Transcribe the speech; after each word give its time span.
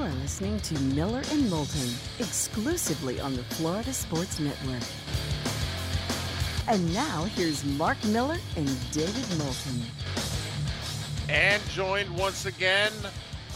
You 0.00 0.06
are 0.06 0.22
listening 0.22 0.58
to 0.60 0.80
Miller 0.80 1.20
and 1.30 1.50
Moulton 1.50 1.90
exclusively 2.18 3.20
on 3.20 3.36
the 3.36 3.42
Florida 3.42 3.92
Sports 3.92 4.40
Network. 4.40 4.82
And 6.68 6.94
now 6.94 7.24
here's 7.24 7.62
Mark 7.76 8.02
Miller 8.06 8.38
and 8.56 8.90
David 8.92 9.26
Moulton. 9.36 9.82
And 11.28 11.62
joined 11.68 12.08
once 12.16 12.46
again 12.46 12.92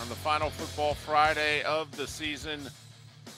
on 0.02 0.08
the 0.10 0.14
final 0.16 0.50
football 0.50 0.92
Friday 0.92 1.62
of 1.62 1.90
the 1.96 2.06
season 2.06 2.60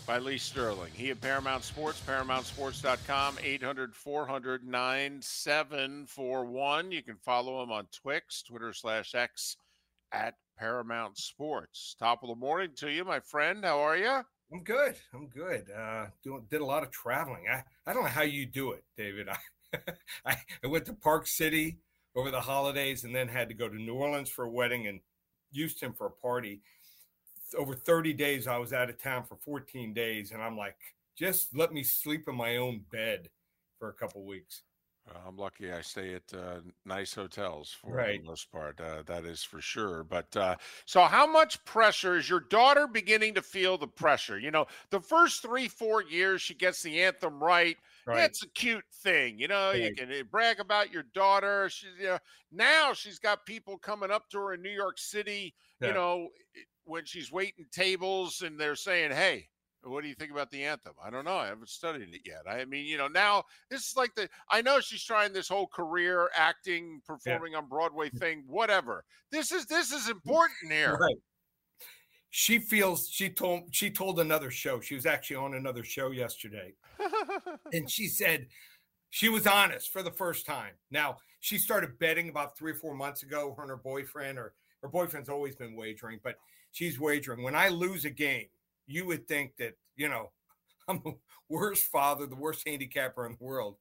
by 0.05 0.19
Lee 0.19 0.37
Sterling. 0.37 0.91
He 0.93 1.13
at 1.13 1.21
Paramount 1.21 1.63
Sports, 1.63 2.03
ParamountSports.com, 2.05 3.37
800 3.41 3.95
400 3.95 4.67
9741. 4.67 6.91
You 6.91 7.05
can 7.05 7.19
follow 7.19 7.63
him 7.63 7.71
on 7.71 7.87
Twix, 7.93 8.43
Twitter 8.43 8.73
slash 8.73 9.15
X 9.15 9.59
at 10.11 10.35
Paramount 10.57 11.19
Sports. 11.19 11.95
Top 11.99 12.23
of 12.23 12.29
the 12.29 12.35
morning 12.35 12.71
to 12.77 12.91
you, 12.91 13.05
my 13.05 13.21
friend. 13.21 13.65
How 13.65 13.79
are 13.81 13.97
you? 13.97 14.23
I'm 14.53 14.63
good. 14.63 14.95
I'm 15.13 15.27
good. 15.27 15.67
Uh, 15.71 16.07
doing, 16.23 16.47
did 16.51 16.61
a 16.61 16.65
lot 16.65 16.83
of 16.83 16.91
traveling. 16.91 17.45
I, 17.51 17.63
I 17.87 17.93
don't 17.93 18.05
know 18.05 18.09
how 18.09 18.23
you 18.23 18.47
do 18.47 18.73
it, 18.73 18.85
David. 18.97 19.29
I, 20.25 20.37
I, 20.65 20.67
went 20.67 20.87
to 20.87 20.95
Park 20.95 21.27
City 21.27 21.79
over 22.15 22.31
the 22.31 22.41
holidays 22.41 23.05
and 23.05 23.15
then 23.15 23.29
had 23.29 23.49
to 23.49 23.55
go 23.55 23.69
to 23.69 23.77
New 23.77 23.95
Orleans 23.95 24.31
for 24.31 24.45
a 24.45 24.51
wedding 24.51 24.87
and 24.87 25.01
Houston 25.53 25.93
for 25.93 26.07
a 26.07 26.11
party. 26.11 26.63
Over 27.59 27.75
30 27.75 28.13
days, 28.13 28.47
I 28.47 28.59
was 28.59 28.73
out 28.73 28.89
of 28.89 29.03
town 29.03 29.25
for 29.25 29.37
14 29.37 29.93
days. 29.93 30.31
And 30.33 30.41
I'm 30.41 30.57
like, 30.57 30.77
just 31.19 31.55
let 31.57 31.73
me 31.73 31.83
sleep 31.83 32.29
in 32.29 32.37
my 32.37 32.57
own 32.57 32.83
bed 32.91 33.29
for 33.79 33.89
a 33.89 33.95
couple 33.95 34.25
weeks. 34.25 34.63
Uh, 35.09 35.21
I'm 35.25 35.37
lucky 35.37 35.71
I 35.71 35.83
stay 35.83 36.15
at 36.15 36.35
uh, 36.35 36.63
nice 36.85 37.15
hotels 37.15 37.71
for 37.71 37.91
Right. 37.91 38.19
the 38.19 38.23
most 38.23 38.51
part. 38.51 38.81
Uh, 38.81 39.03
that 39.05 39.25
is 39.25 39.45
for 39.45 39.61
sure. 39.61 40.03
But 40.03 40.37
uh, 40.37 40.57
so, 40.85 41.03
how 41.05 41.27
much 41.29 41.65
pressure 41.65 42.17
is 42.17 42.29
your 42.29 42.41
daughter 42.41 42.89
beginning 42.89 43.35
to 43.35 43.43
feel 43.43 43.79
the 43.79 43.87
pressure? 43.87 44.37
You 44.39 44.51
know, 44.51 44.67
the 44.91 45.01
first 45.01 45.43
three, 45.43 45.69
four 45.69 46.03
years, 46.03 46.43
she 46.43 46.55
gets 46.55 46.83
the 46.83 47.01
anthem 47.03 47.43
right. 47.43 47.77
Right. 48.05 48.25
It's 48.25 48.43
a 48.43 48.49
cute 48.49 48.85
thing. 48.93 49.39
You 49.39 49.47
know, 49.47 49.71
you 49.73 49.93
can 49.93 50.11
uh, 50.13 50.25
brag 50.25 50.59
about 50.59 50.91
your 50.93 51.05
daughter. 51.05 51.69
She's, 51.69 51.91
you 51.99 52.07
know, 52.07 52.19
now 52.51 52.93
she's 52.93 53.21
got 53.21 53.47
people 53.47 53.79
coming 53.79 54.11
up 54.11 54.29
to 54.31 54.39
her 54.39 54.55
in 54.55 54.63
New 54.63 54.71
York 54.71 54.99
City, 54.99 55.55
you 55.81 55.93
know, 55.93 56.31
when 56.85 57.05
she's 57.05 57.31
waiting 57.31 57.67
tables 57.73 58.43
and 58.43 58.59
they're 58.59 58.77
saying, 58.77 59.11
hey, 59.13 59.49
what 59.87 60.03
do 60.03 60.09
you 60.09 60.15
think 60.15 60.31
about 60.31 60.51
the 60.51 60.65
anthem? 60.65 60.95
I 61.03 61.11
don't 61.11 61.25
know. 61.25 61.37
I 61.37 61.47
haven't 61.47 61.69
studied 61.69 62.15
it 62.15 62.23
yet. 62.25 62.43
I 62.49 62.65
mean, 62.65 62.87
you 62.87 62.99
know, 62.99 63.09
now 63.09 63.45
this 63.71 63.89
is 63.89 63.97
like 63.97 64.15
the 64.15 64.29
I 64.51 64.63
know 64.63 64.81
she's 64.81 65.05
trying 65.05 65.33
this 65.33 65.49
whole 65.49 65.67
career 65.67 66.31
acting, 66.37 67.01
performing 67.07 67.55
on 67.55 67.69
Broadway 67.69 68.11
mm. 68.11 68.19
thing, 68.19 68.45
whatever. 68.47 69.05
This 69.31 69.53
is 69.53 69.67
this 69.67 69.93
is 69.93 70.07
mm. 70.07 70.13
important 70.13 70.73
here. 70.73 70.97
Right. 70.97 71.17
She 72.31 72.59
feels 72.59 73.09
she 73.09 73.31
told 73.31 73.75
she 73.75 73.91
told 73.91 74.21
another 74.21 74.51
show. 74.51 74.81
She 74.81 74.95
was 74.95 75.07
actually 75.07 75.37
on 75.37 75.55
another 75.55 75.85
show 75.85 76.11
yesterday. 76.11 76.75
and 77.73 77.91
she 77.91 78.09
said 78.09 78.47
she 79.11 79.29
was 79.29 79.47
honest 79.47 79.93
for 79.93 80.03
the 80.03 80.11
first 80.11 80.47
time. 80.47 80.73
Now 80.91 81.19
she 81.41 81.59
started 81.59 81.99
betting 81.99 82.29
about 82.29 82.59
three 82.59 82.73
or 82.73 82.77
four 82.77 82.95
months 82.95 83.23
ago. 83.23 83.55
Her 83.57 83.63
and 83.63 83.71
her 83.71 83.77
boyfriend, 83.77 84.39
or 84.39 84.55
her 84.83 84.89
boyfriend's 84.89 85.29
always 85.29 85.55
been 85.55 85.77
wagering, 85.77 86.19
but 86.23 86.37
she's 86.73 86.99
wagering. 86.99 87.43
When 87.43 87.55
I 87.55 87.69
lose 87.69 88.05
a 88.05 88.11
game, 88.11 88.47
you 88.87 89.07
would 89.07 89.27
think 89.29 89.57
that 89.59 89.75
you 89.97 90.09
know 90.09 90.31
I'm 90.89 91.01
the 91.05 91.15
worst 91.49 91.87
father, 91.87 92.27
the 92.27 92.37
worst 92.37 92.67
handicapper 92.67 93.27
in 93.27 93.37
the 93.39 93.45
world. 93.45 93.77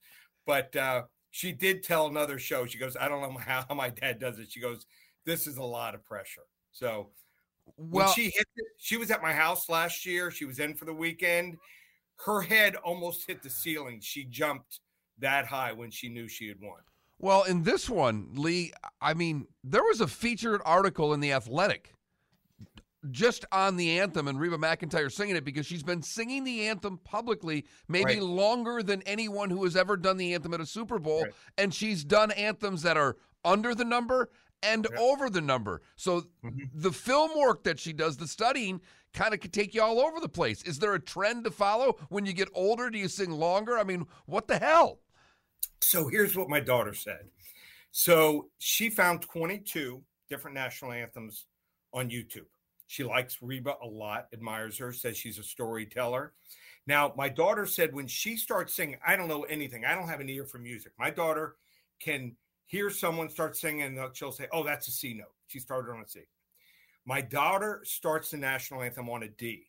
But 0.45 0.75
uh, 0.75 1.03
she 1.31 1.51
did 1.51 1.83
tell 1.83 2.07
another 2.07 2.39
show. 2.39 2.65
She 2.65 2.77
goes, 2.77 2.95
I 2.99 3.07
don't 3.07 3.21
know 3.21 3.37
how, 3.39 3.65
my 3.73 3.89
dad 3.89 4.19
does 4.19 4.39
it. 4.39 4.51
She 4.51 4.59
goes, 4.59 4.85
this 5.25 5.47
is 5.47 5.57
a 5.57 5.63
lot 5.63 5.95
of 5.95 6.05
pressure. 6.05 6.43
So 6.71 7.09
when 7.75 8.05
Well, 8.05 8.13
she 8.13 8.25
hit 8.25 8.47
it, 8.55 8.65
she 8.77 8.97
was 8.97 9.11
at 9.11 9.21
my 9.21 9.33
house 9.33 9.69
last 9.69 10.05
year. 10.05 10.29
She 10.31 10.45
was 10.45 10.59
in 10.59 10.75
for 10.75 10.85
the 10.85 10.93
weekend. 10.93 11.57
Her 12.25 12.41
head 12.41 12.75
almost 12.75 13.25
hit 13.27 13.41
the 13.41 13.49
ceiling. 13.49 13.99
She 14.01 14.23
jumped 14.25 14.79
that 15.19 15.45
high 15.45 15.73
when 15.73 15.91
she 15.91 16.09
knew 16.09 16.27
she 16.27 16.47
had 16.47 16.57
won. 16.61 16.79
well, 17.17 17.43
in 17.43 17.63
this 17.63 17.89
one, 17.89 18.29
Lee, 18.35 18.73
I 19.01 19.13
mean, 19.13 19.47
there 19.63 19.83
was 19.83 20.01
a 20.01 20.07
featured 20.07 20.61
article 20.65 21.13
in 21.13 21.21
the 21.21 21.31
Athletic 21.33 21.94
just 23.11 23.45
on 23.51 23.75
the 23.75 23.99
anthem 23.99 24.27
and 24.27 24.39
Reba 24.39 24.57
McEntire 24.57 25.11
singing 25.11 25.35
it 25.35 25.43
because 25.45 25.65
she's 25.65 25.83
been 25.83 26.01
singing 26.01 26.43
the 26.43 26.67
anthem 26.67 26.97
publicly 26.99 27.65
maybe 27.87 28.13
Right. 28.15 28.21
longer 28.21 28.81
than 28.83 29.01
anyone 29.03 29.49
who 29.49 29.63
has 29.63 29.75
ever 29.75 29.97
done 29.97 30.17
the 30.17 30.33
anthem 30.33 30.53
at 30.53 30.61
a 30.61 30.65
Super 30.65 30.99
Bowl, 30.99 31.23
Right. 31.23 31.33
and 31.57 31.73
she's 31.73 32.03
done 32.03 32.31
anthems 32.31 32.81
that 32.83 32.97
are 32.97 33.17
under 33.43 33.75
the 33.75 33.85
number 33.85 34.29
and 34.63 34.87
Yeah. 34.91 34.99
over 34.99 35.29
the 35.29 35.41
number. 35.41 35.81
So 35.95 36.21
Mhm. 36.43 36.69
the 36.73 36.91
film 36.91 37.37
work 37.39 37.63
that 37.65 37.79
she 37.79 37.93
does, 37.93 38.17
the 38.17 38.27
studying, 38.27 38.81
kind 39.13 39.33
of 39.33 39.39
could 39.39 39.53
take 39.53 39.73
you 39.73 39.81
all 39.81 39.99
over 39.99 40.19
the 40.19 40.27
place. 40.29 40.61
Is 40.63 40.79
there 40.79 40.93
a 40.93 40.99
trend 40.99 41.43
to 41.45 41.51
follow 41.51 41.93
when 42.09 42.25
you 42.25 42.33
get 42.33 42.49
older? 42.53 42.89
Do 42.89 42.97
you 42.97 43.07
sing 43.07 43.31
longer? 43.31 43.77
I 43.77 43.83
mean, 43.83 44.07
what 44.25 44.47
the 44.47 44.57
hell? 44.59 44.99
So 45.81 46.07
here's 46.07 46.35
what 46.35 46.49
my 46.49 46.59
daughter 46.59 46.93
said. 46.93 47.29
So 47.91 48.49
she 48.57 48.89
found 48.89 49.21
22 49.21 50.03
different 50.29 50.55
national 50.55 50.91
anthems 50.91 51.45
on 51.93 52.09
YouTube. 52.09 52.47
She 52.87 53.03
likes 53.03 53.41
Reba 53.41 53.75
a 53.81 53.87
lot, 53.87 54.27
admires 54.33 54.77
her, 54.77 54.93
says 54.93 55.17
she's 55.17 55.39
a 55.39 55.43
storyteller. 55.43 56.33
Now, 56.87 57.13
my 57.17 57.29
daughter 57.29 57.65
said 57.65 57.93
when 57.93 58.07
she 58.07 58.37
starts 58.37 58.75
singing, 58.75 58.97
I 59.05 59.15
don't 59.15 59.27
know 59.27 59.43
anything. 59.43 59.85
I 59.85 59.95
don't 59.95 60.07
have 60.07 60.19
an 60.19 60.29
ear 60.29 60.45
for 60.45 60.59
music. 60.59 60.91
My 60.99 61.09
daughter 61.09 61.55
can 61.99 62.35
hear 62.67 62.89
someone 62.89 63.29
start 63.29 63.57
singing 63.57 63.97
and 63.97 64.15
she'll 64.15 64.31
say, 64.31 64.47
Oh, 64.51 64.63
that's 64.63 64.87
a 64.87 64.91
C 64.91 65.13
note. 65.13 65.33
She 65.47 65.59
started 65.59 65.91
on 65.91 66.01
a 66.01 66.07
C. 66.07 66.21
My 67.05 67.21
daughter 67.21 67.81
starts 67.83 68.31
the 68.31 68.37
national 68.37 68.81
anthem 68.81 69.09
on 69.09 69.23
a 69.23 69.27
D. 69.29 69.67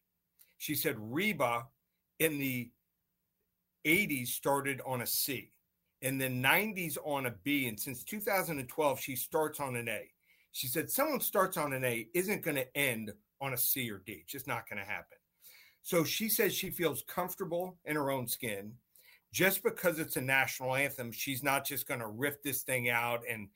She 0.59 0.75
said 0.75 0.97
Reba 0.99 1.67
in 2.19 2.39
the 2.39 2.71
80s 3.87 4.29
started 4.29 4.81
on 4.87 5.03
a 5.03 5.07
C 5.07 5.51
in 6.03 6.19
the 6.19 6.29
90s 6.29 6.97
on 7.05 7.27
a 7.27 7.35
B. 7.43 7.69
And 7.69 7.79
since 7.79 8.05
2012, 8.05 9.01
she 9.01 9.17
starts 9.17 9.61
on 9.61 9.77
an 9.77 9.89
A. 9.89 10.11
She 10.57 10.69
said, 10.69 10.89
Someone 10.89 11.21
starts 11.21 11.59
on 11.59 11.75
an 11.75 11.85
A 11.85 12.09
isn't 12.15 12.41
going 12.41 12.57
to 12.57 12.77
end 12.77 13.13
on 13.43 13.53
a 13.53 13.59
C 13.59 13.91
or 13.91 13.99
D. 14.07 14.21
It's 14.23 14.33
just 14.33 14.47
not 14.47 14.67
going 14.67 14.83
to 14.83 14.91
happen. 14.91 15.19
So 15.83 16.03
she 16.03 16.31
says 16.31 16.55
she 16.55 16.71
feels 16.71 17.05
comfortable 17.07 17.77
in 17.85 17.95
her 17.95 18.11
own 18.11 18.27
skin. 18.27 18.73
Just 19.35 19.63
because 19.63 19.99
it's 19.99 20.17
a 20.17 20.21
national 20.23 20.75
anthem, 20.75 21.13
she's 21.13 21.43
not 21.43 21.67
just 21.67 21.87
going 21.87 22.01
to 22.01 22.07
riff 22.07 22.43
this 22.43 22.63
thing 22.63 22.89
out 22.89 23.21
and 23.31 23.49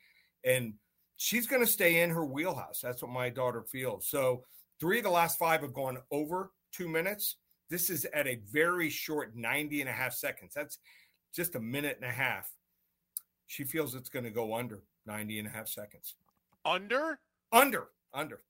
and 0.45 0.75
she's 1.17 1.47
going 1.47 1.65
to 1.65 1.73
stay 1.73 2.03
in 2.03 2.11
her 2.11 2.27
wheelhouse. 2.27 2.81
That's 2.83 3.01
what 3.01 3.13
my 3.13 3.31
daughter 3.31 3.63
feels. 3.63 4.07
So 4.07 4.45
three 4.79 4.99
of 4.99 5.05
the 5.05 5.11
last 5.11 5.39
five 5.39 5.63
have 5.63 5.73
gone 5.73 5.97
over 6.11 6.53
two 6.71 6.87
minutes. 6.87 7.37
This 7.71 7.89
is 7.89 8.05
at 8.13 8.27
a 8.27 8.43
very 8.53 8.91
short 8.91 9.35
90 9.35 9.81
and 9.81 9.89
a 9.89 9.95
half 9.95 10.13
seconds. 10.13 10.53
That's 10.55 10.79
just 11.35 11.55
a 11.55 11.61
minute 11.61 11.97
and 12.03 12.11
a 12.11 12.15
half. 12.15 12.51
She 13.47 13.65
feels 13.65 13.95
it's 13.95 14.11
going 14.11 14.27
to 14.27 14.31
go 14.31 14.55
under 14.55 14.83
90 15.07 15.39
and 15.39 15.49
a 15.49 15.51
half 15.51 15.67
seconds. 15.67 16.15
Under? 16.65 17.19
Under, 17.53 17.89
under. 18.13 18.41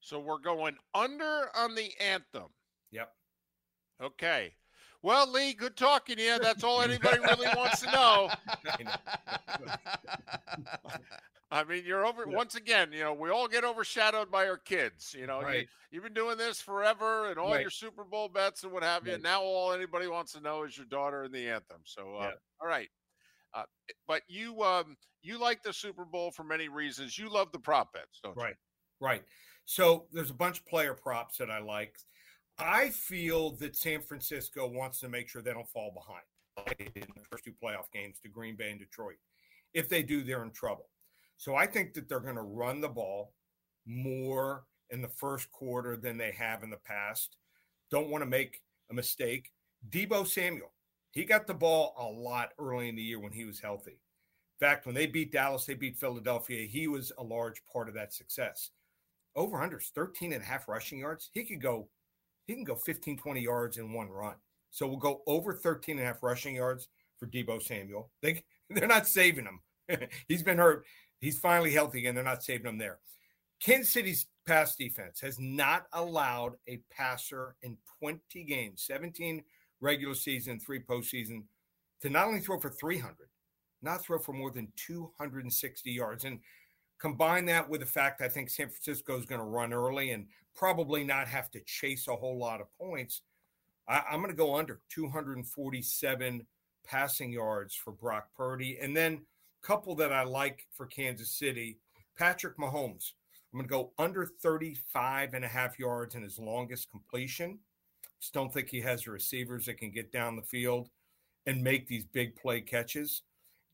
So 0.00 0.18
we're 0.20 0.38
going 0.38 0.76
under 0.94 1.48
on 1.56 1.74
the 1.74 1.90
anthem. 2.00 2.48
Yep. 2.90 3.10
Okay. 4.02 4.54
Well, 5.02 5.30
Lee, 5.30 5.52
good 5.52 5.76
talking 5.76 6.16
to 6.16 6.22
you. 6.22 6.38
That's 6.38 6.64
all 6.64 6.80
anybody 6.80 7.18
really 7.20 7.48
wants 7.56 7.80
to 7.82 7.90
know. 7.92 8.30
I 11.50 11.62
mean, 11.64 11.84
you're 11.84 12.04
over 12.06 12.24
Yeah. 12.28 12.34
once 12.36 12.54
again. 12.54 12.90
You 12.92 13.00
know, 13.00 13.12
we 13.12 13.30
all 13.30 13.46
get 13.46 13.64
overshadowed 13.64 14.30
by 14.30 14.48
our 14.48 14.56
kids. 14.56 15.14
You 15.14 15.26
know, 15.26 15.40
you, 15.40 15.46
Right. 15.46 15.68
you've 15.90 16.02
been 16.02 16.14
doing 16.14 16.36
this 16.38 16.60
forever, 16.60 17.28
and 17.28 17.38
all 17.38 17.52
Right. 17.52 17.60
your 17.60 17.70
Super 17.70 18.02
Bowl 18.04 18.28
bets 18.28 18.64
and 18.64 18.72
what 18.72 18.82
have 18.82 19.06
you. 19.06 19.12
Right. 19.12 19.22
Now, 19.22 19.42
all 19.42 19.72
anybody 19.72 20.06
wants 20.08 20.32
to 20.32 20.40
know 20.40 20.64
is 20.64 20.76
your 20.76 20.86
daughter 20.86 21.22
and 21.24 21.34
the 21.34 21.48
anthem. 21.50 21.82
So, 21.84 22.16
uh, 22.16 22.28
Yeah. 22.30 22.34
all 22.60 22.66
right. 22.66 22.90
Uh, 23.54 23.62
but 24.08 24.22
you, 24.28 24.62
um, 24.62 24.96
you 25.22 25.38
like 25.38 25.62
the 25.62 25.72
Super 25.72 26.04
Bowl 26.04 26.30
for 26.30 26.44
many 26.44 26.68
reasons. 26.68 27.18
You 27.18 27.30
love 27.30 27.52
the 27.52 27.58
prop 27.58 27.92
bets, 27.92 28.20
don't 28.22 28.36
you? 28.36 28.42
Right. 28.42 28.56
Right. 29.00 29.22
So 29.64 30.06
there's 30.12 30.30
a 30.30 30.34
bunch 30.34 30.58
of 30.58 30.66
player 30.66 30.94
props 30.94 31.38
that 31.38 31.50
I 31.50 31.60
like. 31.60 31.96
I 32.58 32.90
feel 32.90 33.50
that 33.56 33.76
San 33.76 34.00
Francisco 34.00 34.68
wants 34.68 35.00
to 35.00 35.08
make 35.08 35.28
sure 35.28 35.42
they 35.42 35.52
don't 35.52 35.68
fall 35.68 35.92
behind 35.92 36.24
in 36.94 37.02
the 37.02 37.24
first 37.30 37.44
two 37.44 37.52
playoff 37.62 37.90
games 37.92 38.18
to 38.20 38.28
Green 38.28 38.56
Bay 38.56 38.70
and 38.70 38.78
Detroit. 38.78 39.16
If 39.72 39.88
they 39.88 40.02
do, 40.02 40.22
they're 40.22 40.44
in 40.44 40.52
trouble. 40.52 40.88
So 41.36 41.56
I 41.56 41.66
think 41.66 41.94
that 41.94 42.08
they're 42.08 42.20
going 42.20 42.36
to 42.36 42.42
run 42.42 42.80
the 42.80 42.88
ball 42.88 43.32
more 43.86 44.64
in 44.90 45.02
the 45.02 45.08
first 45.08 45.50
quarter 45.50 45.96
than 45.96 46.16
they 46.16 46.30
have 46.32 46.62
in 46.62 46.70
the 46.70 46.76
past. 46.76 47.36
Don't 47.90 48.08
want 48.08 48.22
to 48.22 48.30
make 48.30 48.62
a 48.90 48.94
mistake. 48.94 49.50
Deebo 49.90 50.26
Samuel, 50.26 50.72
he 51.14 51.24
got 51.24 51.46
the 51.46 51.54
ball 51.54 51.94
a 51.98 52.04
lot 52.04 52.50
early 52.58 52.88
in 52.88 52.96
the 52.96 53.02
year 53.02 53.20
when 53.20 53.32
he 53.32 53.44
was 53.44 53.60
healthy. 53.60 53.92
In 53.92 54.66
fact, 54.66 54.84
when 54.84 54.94
they 54.94 55.06
beat 55.06 55.32
Dallas, 55.32 55.64
they 55.64 55.74
beat 55.74 55.96
Philadelphia, 55.96 56.66
he 56.66 56.88
was 56.88 57.12
a 57.18 57.22
large 57.22 57.62
part 57.72 57.88
of 57.88 57.94
that 57.94 58.12
success. 58.12 58.70
Over 59.36 59.58
unders 59.58 59.90
13 59.94 60.32
and 60.32 60.42
a 60.42 60.46
half 60.46 60.68
rushing 60.68 60.98
yards. 60.98 61.30
He 61.32 61.44
could 61.44 61.60
go, 61.60 61.88
he 62.46 62.54
can 62.54 62.64
go 62.64 62.74
15, 62.74 63.16
20 63.16 63.40
yards 63.40 63.78
in 63.78 63.92
one 63.92 64.08
run. 64.08 64.34
So 64.70 64.86
we'll 64.86 64.96
go 64.96 65.22
over 65.26 65.54
13 65.54 65.98
and 65.98 66.04
a 66.04 66.06
half 66.06 66.22
rushing 66.22 66.56
yards 66.56 66.88
for 67.18 67.26
Deebo 67.26 67.62
Samuel. 67.62 68.10
They 68.22 68.42
they're 68.70 68.88
not 68.88 69.06
saving 69.06 69.46
him. 69.46 69.60
He's 70.28 70.42
been 70.42 70.58
hurt. 70.58 70.84
He's 71.20 71.38
finally 71.38 71.72
healthy 71.72 72.00
again. 72.00 72.14
They're 72.14 72.24
not 72.24 72.42
saving 72.42 72.66
him 72.66 72.78
there. 72.78 72.98
Kansas 73.60 73.92
City's 73.92 74.26
pass 74.46 74.76
defense 74.76 75.20
has 75.20 75.38
not 75.38 75.86
allowed 75.92 76.54
a 76.68 76.80
passer 76.90 77.56
in 77.62 77.78
20 78.00 78.44
games, 78.44 78.82
17 78.82 79.42
regular 79.84 80.14
season, 80.14 80.58
three 80.58 80.80
postseason, 80.80 81.44
to 82.00 82.08
not 82.08 82.26
only 82.26 82.40
throw 82.40 82.58
for 82.58 82.70
300, 82.70 83.28
not 83.82 84.02
throw 84.02 84.18
for 84.18 84.32
more 84.32 84.50
than 84.50 84.72
260 84.76 85.90
yards. 85.90 86.24
And 86.24 86.40
combine 86.98 87.44
that 87.46 87.68
with 87.68 87.80
the 87.80 87.86
fact 87.86 88.22
I 88.22 88.28
think 88.28 88.48
San 88.48 88.68
Francisco 88.68 89.16
is 89.18 89.26
going 89.26 89.40
to 89.40 89.46
run 89.46 89.72
early 89.72 90.10
and 90.10 90.26
probably 90.56 91.04
not 91.04 91.28
have 91.28 91.50
to 91.50 91.60
chase 91.66 92.08
a 92.08 92.16
whole 92.16 92.38
lot 92.38 92.60
of 92.60 92.66
points. 92.80 93.22
I, 93.86 94.02
am 94.10 94.20
going 94.20 94.30
to 94.30 94.36
go 94.36 94.56
under 94.56 94.80
247 94.88 96.46
passing 96.86 97.32
yards 97.32 97.74
for 97.74 97.92
Brock 97.92 98.28
Purdy. 98.36 98.78
And 98.80 98.96
then 98.96 99.20
a 99.62 99.66
couple 99.66 99.94
that 99.96 100.12
I 100.12 100.24
like 100.24 100.66
for 100.72 100.86
Kansas 100.86 101.30
City 101.30 101.78
Patrick 102.16 102.56
Mahomes. 102.56 103.12
I'm 103.52 103.58
going 103.58 103.68
to 103.68 103.70
go 103.70 103.92
under 103.98 104.26
35 104.42 105.34
and 105.34 105.44
a 105.44 105.48
half 105.48 105.78
yards 105.78 106.14
in 106.14 106.22
his 106.22 106.38
longest 106.38 106.90
completion. 106.90 107.58
Just 108.20 108.34
don't 108.34 108.52
think 108.52 108.68
he 108.68 108.80
has 108.80 109.06
receivers 109.06 109.66
that 109.66 109.78
can 109.78 109.90
get 109.90 110.12
down 110.12 110.36
the 110.36 110.42
field 110.42 110.88
and 111.46 111.62
make 111.62 111.86
these 111.86 112.04
big 112.04 112.36
play 112.36 112.60
catches. 112.60 113.22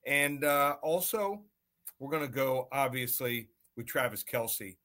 And 0.07 0.45
uh, 0.45 0.77
also, 0.83 1.43
we're 1.99 2.11
going 2.11 2.27
to 2.27 2.33
go 2.33 2.69
obviously 2.73 3.49
with 3.77 3.87
Travis 3.87 4.25
Kelce. 4.25 4.77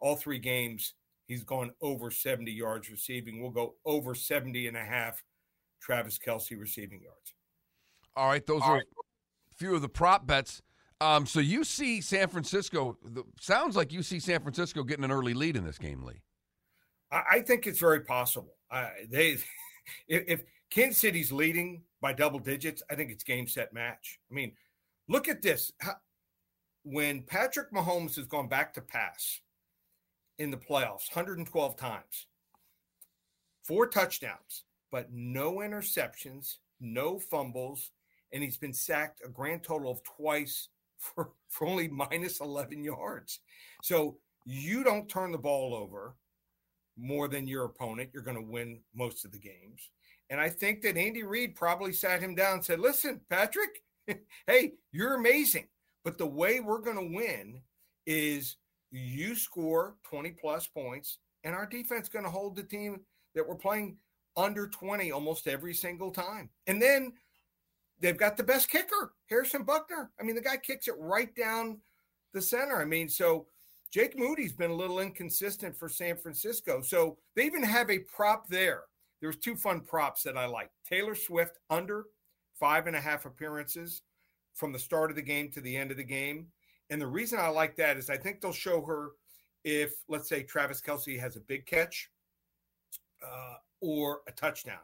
All 0.00 0.16
three 0.16 0.38
games, 0.38 0.94
he's 1.26 1.44
gone 1.44 1.70
over 1.80 2.10
70 2.10 2.50
yards 2.50 2.90
receiving. 2.90 3.40
We'll 3.40 3.50
go 3.50 3.74
over 3.86 4.14
70 4.14 4.66
and 4.66 4.76
a 4.76 4.84
half 4.84 5.22
Travis 5.80 6.18
Kelce 6.18 6.58
receiving 6.58 7.00
yards. 7.00 7.34
All 8.16 8.28
right. 8.28 8.44
Those 8.46 8.62
All 8.62 8.70
are 8.70 8.74
right. 8.74 8.84
a 9.50 9.54
few 9.56 9.74
of 9.74 9.82
the 9.82 9.88
prop 9.88 10.26
bets. 10.26 10.62
Um, 11.00 11.26
so 11.26 11.40
you 11.40 11.64
see 11.64 12.00
San 12.00 12.28
Francisco, 12.28 12.96
the, 13.04 13.24
sounds 13.40 13.76
like 13.76 13.92
you 13.92 14.02
see 14.02 14.20
San 14.20 14.40
Francisco 14.40 14.82
getting 14.84 15.04
an 15.04 15.10
early 15.10 15.34
lead 15.34 15.56
in 15.56 15.64
this 15.64 15.78
game, 15.78 16.02
Lee. 16.02 16.22
I, 17.10 17.22
I 17.32 17.40
think 17.40 17.66
it's 17.66 17.78
very 17.78 18.00
possible. 18.00 18.53
They, 19.08 19.38
if, 20.08 20.24
if 20.26 20.44
Kansas 20.70 21.00
City's 21.00 21.32
leading 21.32 21.82
by 22.00 22.12
double 22.12 22.38
digits, 22.38 22.82
I 22.90 22.94
think 22.94 23.10
it's 23.10 23.24
game, 23.24 23.46
set, 23.46 23.72
match. 23.72 24.18
I 24.30 24.34
mean, 24.34 24.52
look 25.08 25.28
at 25.28 25.42
this. 25.42 25.72
When 26.82 27.22
Patrick 27.22 27.72
Mahomes 27.72 28.16
has 28.16 28.26
gone 28.26 28.48
back 28.48 28.74
to 28.74 28.80
pass 28.80 29.40
in 30.38 30.50
the 30.50 30.56
playoffs 30.56 31.14
112 31.14 31.76
times, 31.76 32.26
four 33.62 33.86
touchdowns, 33.86 34.64
but 34.90 35.08
no 35.12 35.56
interceptions, 35.56 36.56
no 36.80 37.18
fumbles, 37.18 37.90
and 38.32 38.42
he's 38.42 38.58
been 38.58 38.74
sacked 38.74 39.22
a 39.24 39.28
grand 39.28 39.62
total 39.62 39.90
of 39.90 40.02
twice 40.02 40.68
for, 40.98 41.30
for 41.48 41.66
only 41.66 41.88
minus 41.88 42.40
11 42.40 42.82
yards. 42.82 43.40
So 43.82 44.16
you 44.44 44.84
don't 44.84 45.08
turn 45.08 45.32
the 45.32 45.38
ball 45.38 45.74
over 45.74 46.16
more 46.96 47.28
than 47.28 47.46
your 47.46 47.64
opponent, 47.64 48.10
you're 48.12 48.22
going 48.22 48.36
to 48.36 48.52
win 48.52 48.80
most 48.94 49.24
of 49.24 49.32
the 49.32 49.38
games. 49.38 49.90
And 50.30 50.40
I 50.40 50.48
think 50.48 50.82
that 50.82 50.96
Andy 50.96 51.22
Reid 51.22 51.54
probably 51.54 51.92
sat 51.92 52.20
him 52.20 52.34
down 52.34 52.54
and 52.54 52.64
said, 52.64 52.80
Listen, 52.80 53.20
Patrick, 53.28 53.82
hey, 54.46 54.72
you're 54.92 55.14
amazing. 55.14 55.68
But 56.04 56.18
the 56.18 56.26
way 56.26 56.60
we're 56.60 56.80
going 56.80 56.96
to 56.96 57.14
win 57.16 57.62
is 58.06 58.56
you 58.90 59.34
score 59.34 59.96
20 60.04 60.30
plus 60.32 60.66
points, 60.66 61.18
and 61.42 61.54
our 61.54 61.66
defense 61.66 62.04
is 62.04 62.12
going 62.12 62.24
to 62.24 62.30
hold 62.30 62.56
the 62.56 62.62
team 62.62 63.00
that 63.34 63.46
we're 63.46 63.54
playing 63.54 63.96
under 64.36 64.66
20 64.68 65.12
almost 65.12 65.46
every 65.46 65.74
single 65.74 66.10
time. 66.10 66.50
And 66.66 66.80
then 66.80 67.12
they've 68.00 68.16
got 68.16 68.36
the 68.36 68.42
best 68.42 68.68
kicker, 68.68 69.14
Harrison 69.28 69.64
Butker. 69.64 70.08
I 70.20 70.22
mean, 70.22 70.34
the 70.34 70.42
guy 70.42 70.56
kicks 70.56 70.88
it 70.88 70.94
right 70.98 71.34
down 71.34 71.80
the 72.32 72.42
center. 72.42 72.80
I 72.80 72.84
mean, 72.84 73.08
so 73.08 73.46
Jake 73.90 74.18
Moody's 74.18 74.52
been 74.52 74.70
a 74.70 74.74
little 74.74 75.00
inconsistent 75.00 75.76
for 75.76 75.88
San 75.88 76.16
Francisco. 76.16 76.82
So 76.82 77.16
they 77.36 77.44
even 77.44 77.62
have 77.62 77.90
a 77.90 78.00
prop 78.00 78.48
there. 78.48 78.82
There's 79.20 79.36
two 79.36 79.56
fun 79.56 79.80
props 79.80 80.22
that 80.24 80.36
I 80.36 80.46
like. 80.46 80.70
Taylor 80.88 81.14
Swift 81.14 81.58
under 81.70 82.06
five 82.58 82.86
and 82.86 82.96
a 82.96 83.00
half 83.00 83.24
appearances 83.24 84.02
from 84.52 84.72
the 84.72 84.78
start 84.78 85.10
of 85.10 85.16
the 85.16 85.22
game 85.22 85.50
to 85.52 85.60
the 85.60 85.76
end 85.76 85.90
of 85.90 85.96
the 85.96 86.04
game. 86.04 86.46
And 86.90 87.00
the 87.00 87.06
reason 87.06 87.38
I 87.38 87.48
like 87.48 87.76
that 87.76 87.96
is 87.96 88.10
I 88.10 88.16
think 88.16 88.40
they'll 88.40 88.52
show 88.52 88.82
her 88.82 89.12
if, 89.64 89.94
let's 90.08 90.28
say, 90.28 90.42
Travis 90.42 90.80
Kelce 90.80 91.18
has 91.18 91.36
a 91.36 91.40
big 91.40 91.66
catch 91.66 92.10
uh, 93.24 93.54
or 93.80 94.20
a 94.28 94.32
touchdown. 94.32 94.78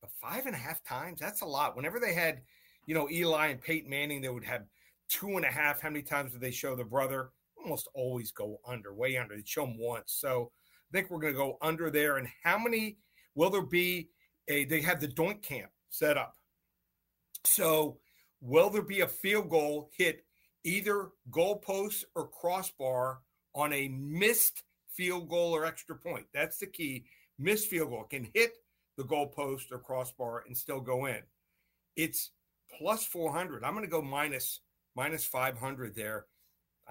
But 0.00 0.10
five 0.12 0.46
and 0.46 0.54
a 0.54 0.58
half 0.58 0.82
times, 0.82 1.20
that's 1.20 1.42
a 1.42 1.46
lot. 1.46 1.76
Whenever 1.76 2.00
they 2.00 2.14
had, 2.14 2.40
you 2.86 2.94
know, 2.94 3.08
Eli 3.10 3.48
and 3.48 3.60
Peyton 3.60 3.88
Manning, 3.88 4.20
they 4.20 4.28
would 4.28 4.44
have 4.44 4.64
two 5.08 5.36
and 5.36 5.44
a 5.44 5.50
half. 5.50 5.80
How 5.80 5.90
many 5.90 6.02
times 6.02 6.32
did 6.32 6.40
they 6.40 6.50
show 6.50 6.74
the 6.74 6.84
brother? 6.84 7.30
Almost 7.62 7.88
always 7.94 8.32
go 8.32 8.60
under, 8.66 8.94
way 8.94 9.16
under. 9.16 9.36
They 9.36 9.42
show 9.44 9.64
them 9.66 9.78
once. 9.78 10.12
So 10.18 10.50
I 10.90 10.96
think 10.96 11.10
we're 11.10 11.20
going 11.20 11.34
to 11.34 11.38
go 11.38 11.58
under 11.62 11.90
there. 11.90 12.16
And 12.16 12.28
how 12.42 12.58
many 12.58 12.98
will 13.34 13.50
there 13.50 13.62
be? 13.62 14.08
A 14.48 14.64
they 14.64 14.80
have 14.80 15.00
the 15.00 15.08
doink 15.08 15.42
camp 15.42 15.70
set 15.90 16.16
up. 16.16 16.34
So 17.44 17.98
will 18.40 18.70
there 18.70 18.82
be 18.82 19.00
a 19.00 19.08
field 19.08 19.50
goal 19.50 19.90
hit 19.96 20.24
either 20.64 21.10
goalpost 21.30 22.04
or 22.14 22.28
crossbar 22.28 23.20
on 23.54 23.72
a 23.72 23.88
missed 23.88 24.62
field 24.88 25.28
goal 25.28 25.54
or 25.54 25.64
extra 25.64 25.96
point? 25.96 26.26
That's 26.34 26.58
the 26.58 26.66
key. 26.66 27.04
Missed 27.38 27.68
field 27.68 27.90
goal 27.90 28.04
can 28.04 28.28
hit 28.34 28.58
the 28.96 29.04
goalpost 29.04 29.72
or 29.72 29.78
crossbar 29.78 30.44
and 30.46 30.56
still 30.56 30.80
go 30.80 31.06
in. 31.06 31.20
It's 31.96 32.32
plus 32.78 33.04
400. 33.04 33.64
I'm 33.64 33.72
going 33.72 33.84
to 33.84 33.90
go 33.90 34.02
minus 34.02 34.60
minus 34.96 35.24
500 35.24 35.94
there. 35.94 36.26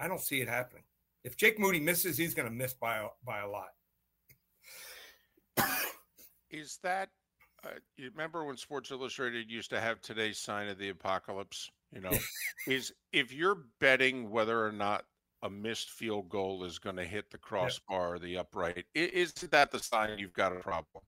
I 0.00 0.08
don't 0.08 0.20
see 0.20 0.40
it 0.40 0.48
happening. 0.48 0.82
If 1.22 1.36
Jake 1.36 1.58
Moody 1.58 1.80
misses, 1.80 2.16
he's 2.16 2.34
going 2.34 2.48
to 2.48 2.54
miss 2.54 2.72
by 2.72 2.96
a, 2.96 3.06
by 3.24 3.40
a 3.40 3.48
lot. 3.48 3.68
Is 6.50 6.78
that 6.82 7.10
uh, 7.64 7.68
you 7.96 8.10
remember 8.10 8.44
when 8.44 8.56
Sports 8.56 8.90
Illustrated 8.90 9.50
used 9.50 9.70
to 9.70 9.80
have 9.80 10.00
today's 10.00 10.38
sign 10.38 10.68
of 10.68 10.78
the 10.78 10.88
apocalypse? 10.88 11.70
You 11.92 12.00
know, 12.00 12.10
is 12.66 12.92
if 13.12 13.32
you're 13.32 13.64
betting 13.78 14.30
whether 14.30 14.64
or 14.64 14.72
not 14.72 15.04
a 15.42 15.50
missed 15.50 15.90
field 15.90 16.28
goal 16.28 16.64
is 16.64 16.78
going 16.78 16.96
to 16.96 17.04
hit 17.04 17.30
the 17.30 17.38
crossbar 17.38 18.14
or 18.14 18.18
the 18.18 18.38
upright, 18.38 18.84
is 18.94 19.32
that 19.34 19.70
the 19.70 19.78
sign 19.78 20.18
you've 20.18 20.32
got 20.32 20.52
a 20.52 20.60
problem? 20.60 21.04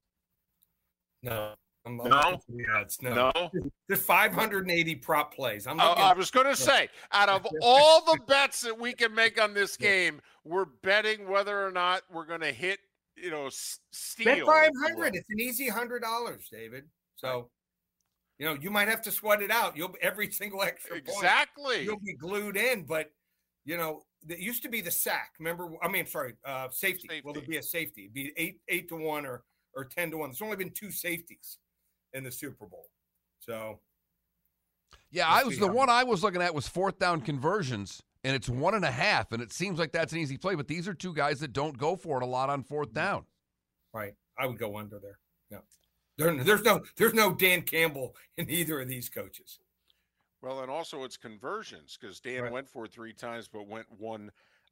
No. 1.22 1.54
I'm, 1.84 1.96
no, 1.96 2.40
yeah, 2.48 2.80
it's 2.80 3.02
no. 3.02 3.32
no. 3.34 3.50
The 3.88 3.96
580 3.96 4.94
prop 4.96 5.34
plays. 5.34 5.66
I'm 5.66 5.78
looking, 5.78 6.02
I 6.02 6.12
was 6.12 6.30
going 6.30 6.46
to 6.46 6.54
say, 6.54 6.88
out 7.10 7.28
of 7.28 7.44
all 7.62 8.04
the 8.04 8.20
bets 8.28 8.60
that 8.60 8.78
we 8.78 8.92
can 8.92 9.12
make 9.12 9.40
on 9.42 9.52
this 9.52 9.76
game, 9.76 10.20
we're 10.44 10.64
betting 10.64 11.28
whether 11.28 11.66
or 11.66 11.72
not 11.72 12.02
we're 12.12 12.26
going 12.26 12.40
to 12.42 12.52
hit 12.52 12.78
you 13.16 13.30
know, 13.30 13.48
steal. 13.50 14.24
Bet 14.24 14.46
five 14.46 14.70
hundred. 14.82 15.14
It's 15.14 15.28
an 15.30 15.40
easy 15.40 15.68
hundred 15.68 16.02
dollars, 16.02 16.48
David. 16.50 16.84
So, 17.16 17.50
you 18.38 18.46
know, 18.46 18.56
you 18.60 18.70
might 18.70 18.88
have 18.88 19.02
to 19.02 19.10
sweat 19.10 19.42
it 19.42 19.50
out. 19.50 19.76
You'll 19.76 19.94
every 20.00 20.30
single 20.30 20.62
extra 20.62 20.96
exactly. 20.96 21.76
Point, 21.76 21.82
you'll 21.84 22.00
be 22.00 22.14
glued 22.14 22.56
in, 22.56 22.84
but 22.84 23.10
you 23.64 23.76
know, 23.76 24.02
it 24.28 24.38
used 24.38 24.62
to 24.64 24.68
be 24.68 24.80
the 24.80 24.90
sack. 24.90 25.32
Remember? 25.38 25.70
I 25.82 25.88
mean, 25.88 26.06
sorry, 26.06 26.34
uh, 26.44 26.68
safety. 26.70 27.08
safety. 27.08 27.22
Will 27.24 27.34
there 27.34 27.42
be 27.42 27.58
a 27.58 27.62
safety? 27.62 28.02
It'd 28.02 28.14
be 28.14 28.32
eight 28.36 28.60
eight 28.68 28.88
to 28.88 28.96
one 28.96 29.26
or 29.26 29.42
or 29.74 29.84
ten 29.84 30.10
to 30.10 30.18
one. 30.18 30.30
There's 30.30 30.42
only 30.42 30.56
been 30.56 30.70
two 30.70 30.90
safeties 30.90 31.58
in 32.12 32.24
the 32.24 32.32
Super 32.32 32.66
Bowl. 32.66 32.86
So, 33.40 33.80
yeah, 35.10 35.28
I 35.28 35.44
was 35.44 35.58
the 35.58 35.66
one 35.66 35.90
I 35.90 36.04
was 36.04 36.22
looking 36.22 36.42
at 36.42 36.54
was 36.54 36.68
fourth 36.68 36.98
down 36.98 37.20
conversions 37.20 38.02
and 38.24 38.36
it's 38.36 38.48
one 38.48 38.74
and 38.74 38.84
a 38.84 38.90
half, 38.90 39.32
and 39.32 39.42
it 39.42 39.52
seems 39.52 39.78
like 39.78 39.92
that's 39.92 40.12
an 40.12 40.18
easy 40.18 40.36
play. 40.36 40.54
But 40.54 40.68
these 40.68 40.86
are 40.86 40.94
two 40.94 41.14
guys 41.14 41.40
that 41.40 41.52
don't 41.52 41.76
go 41.76 41.96
for 41.96 42.20
it 42.20 42.22
a 42.22 42.26
lot 42.26 42.50
on 42.50 42.62
fourth 42.62 42.88
mm-hmm. 42.88 42.98
down. 42.98 43.24
Right, 43.92 44.14
I 44.38 44.46
would 44.46 44.58
go 44.58 44.76
under 44.78 44.98
there. 44.98 45.18
No, 45.50 45.58
there, 46.16 46.44
there's 46.44 46.62
no 46.62 46.82
there's 46.96 47.14
no 47.14 47.34
Dan 47.34 47.62
Campbell 47.62 48.14
in 48.36 48.48
either 48.48 48.80
of 48.80 48.88
these 48.88 49.08
coaches. 49.08 49.58
Well, 50.40 50.60
and 50.60 50.70
also 50.70 51.04
it's 51.04 51.16
conversions 51.16 51.96
because 52.00 52.20
Dan 52.20 52.42
right. 52.42 52.52
went 52.52 52.68
for 52.68 52.86
three 52.86 53.12
times, 53.12 53.48
but 53.48 53.68
went 53.68 53.86
one 53.96 54.30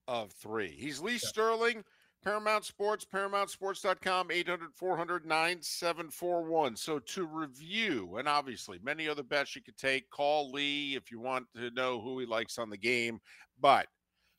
of 0.09 0.33
three. 0.33 0.71
He's 0.71 1.01
Lee 1.01 1.13
yeah. 1.13 1.19
Sterling. 1.23 1.85
Paramount 2.23 2.67
Sports, 2.67 3.07
ParamountSports.com, 3.13 4.31
800 4.31 4.75
400 4.75 5.25
9741. 5.25 6.77
So 6.77 6.99
to 6.99 7.27
review, 7.27 8.17
and 8.19 8.29
obviously 8.29 8.79
many 8.83 9.09
other 9.09 9.23
bets 9.23 9.57
you 9.57 9.63
could 9.63 9.79
take, 9.79 10.11
call 10.11 10.51
Lee 10.53 10.97
if 10.97 11.11
you 11.11 11.19
want 11.19 11.47
to 11.57 11.71
know 11.71 12.01
who 12.01 12.19
he 12.19 12.27
likes 12.27 12.59
on 12.59 12.69
the 12.69 12.77
game. 12.77 13.21
But 13.59 13.87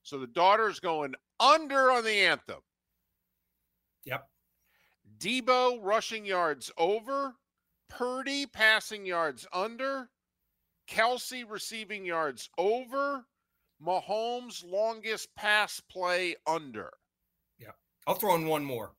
so 0.04 0.20
the 0.20 0.28
daughter's 0.28 0.80
going 0.80 1.16
under 1.40 1.92
on 1.92 2.04
the 2.04 2.12
anthem. 2.12 2.62
Yep. 4.06 4.28
Deebo 5.18 5.80
rushing 5.82 6.26
yards 6.26 6.72
over, 6.78 7.36
Purdy 7.90 8.46
passing 8.46 9.06
yards 9.06 9.48
under, 9.54 10.10
Kelce 10.88 11.44
receiving 11.48 12.06
yards 12.06 12.50
over, 12.58 13.26
Mahomes 13.84 14.64
longest 14.64 15.30
pass 15.36 15.80
play 15.90 16.36
under. 16.46 16.92
I'll 18.08 18.16
throw 18.16 18.36
in 18.36 18.46
one 18.48 18.64
more 18.64 18.94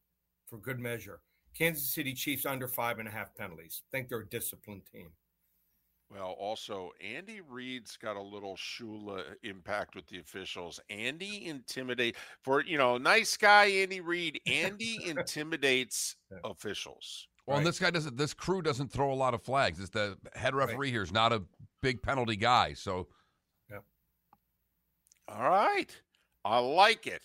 for 0.49 0.59
good 0.59 0.79
measure. 0.81 1.21
Kansas 1.57 1.93
City 1.93 2.15
Chiefs 2.15 2.47
under 2.47 2.67
five 2.69 2.99
and 2.99 3.09
a 3.09 3.11
half 3.11 3.35
penalties. 3.35 3.83
Think 3.91 4.09
they're 4.09 4.21
a 4.21 4.29
disciplined 4.29 4.83
team. 4.91 5.11
Well, 6.11 6.37
also 6.39 6.91
Andy 7.01 7.41
Reid's 7.41 7.97
got 7.97 8.17
a 8.17 8.23
little 8.23 8.55
Shula 8.57 9.23
impact 9.43 9.95
with 9.95 10.07
the 10.09 10.19
officials. 10.19 10.79
Andy 10.91 11.47
intimidate 11.47 12.17
for 12.43 12.63
you 12.63 12.77
know, 12.77 12.99
nice 12.99 13.37
guy 13.37 13.67
Andy 13.67 14.01
Reid. 14.01 14.41
Andy 14.47 14.99
intimidates 15.07 16.17
officials. 16.45 17.29
Well, 17.47 17.59
and 17.59 17.67
this 17.67 17.79
guy 17.79 17.91
doesn't. 17.91 18.17
This 18.17 18.35
crew 18.35 18.63
doesn't 18.63 18.93
throw 18.93 19.13
a 19.13 19.17
lot 19.17 19.35
of 19.35 19.43
flags. 19.43 19.81
It's 19.81 19.91
the 19.91 20.17
head 20.35 20.55
Right. 20.55 20.69
referee 20.69 20.91
here 20.91 21.03
is 21.03 21.13
not 21.13 21.33
a 21.33 21.43
big 21.81 22.03
penalty 22.03 22.37
guy. 22.37 22.75
So 22.75 23.09
yeah. 23.71 23.79
All 25.29 25.49
right. 25.51 25.91
I 26.45 26.59
like 26.59 27.07
it. 27.07 27.23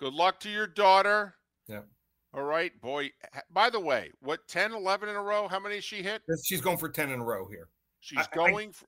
Good 0.00 0.14
luck 0.14 0.40
to 0.40 0.50
your 0.50 0.66
daughter. 0.66 1.34
Yep. 1.68 1.86
All 2.32 2.42
right, 2.44 2.72
boy. 2.80 3.10
By 3.50 3.68
the 3.70 3.78
way, 3.80 4.10
what 4.20 4.46
10, 4.48 4.72
11 4.72 5.10
in 5.10 5.14
a 5.16 5.20
row? 5.22 5.46
How 5.46 5.60
many 5.60 5.80
she 5.80 6.02
hit? 6.02 6.22
She's 6.42 6.62
going 6.62 6.78
for 6.78 6.88
10 6.88 7.10
in 7.10 7.20
a 7.20 7.24
row 7.24 7.46
here. 7.48 7.68
She's 8.00 8.18
I- 8.18 8.22
I- 8.32 8.34
going 8.34 8.72
for, 8.72 8.86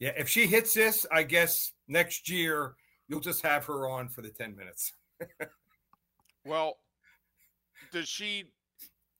Yeah, 0.00 0.12
if 0.16 0.28
she 0.28 0.46
hits 0.46 0.74
this, 0.74 1.06
I 1.12 1.22
guess 1.22 1.72
next 1.86 2.28
year 2.28 2.74
you'll 3.06 3.20
just 3.20 3.42
have 3.42 3.64
her 3.66 3.88
on 3.88 4.08
for 4.08 4.22
the 4.22 4.30
10 4.30 4.56
minutes. 4.56 4.92
well, 6.44 6.78
does 7.92 8.08
she 8.08 8.52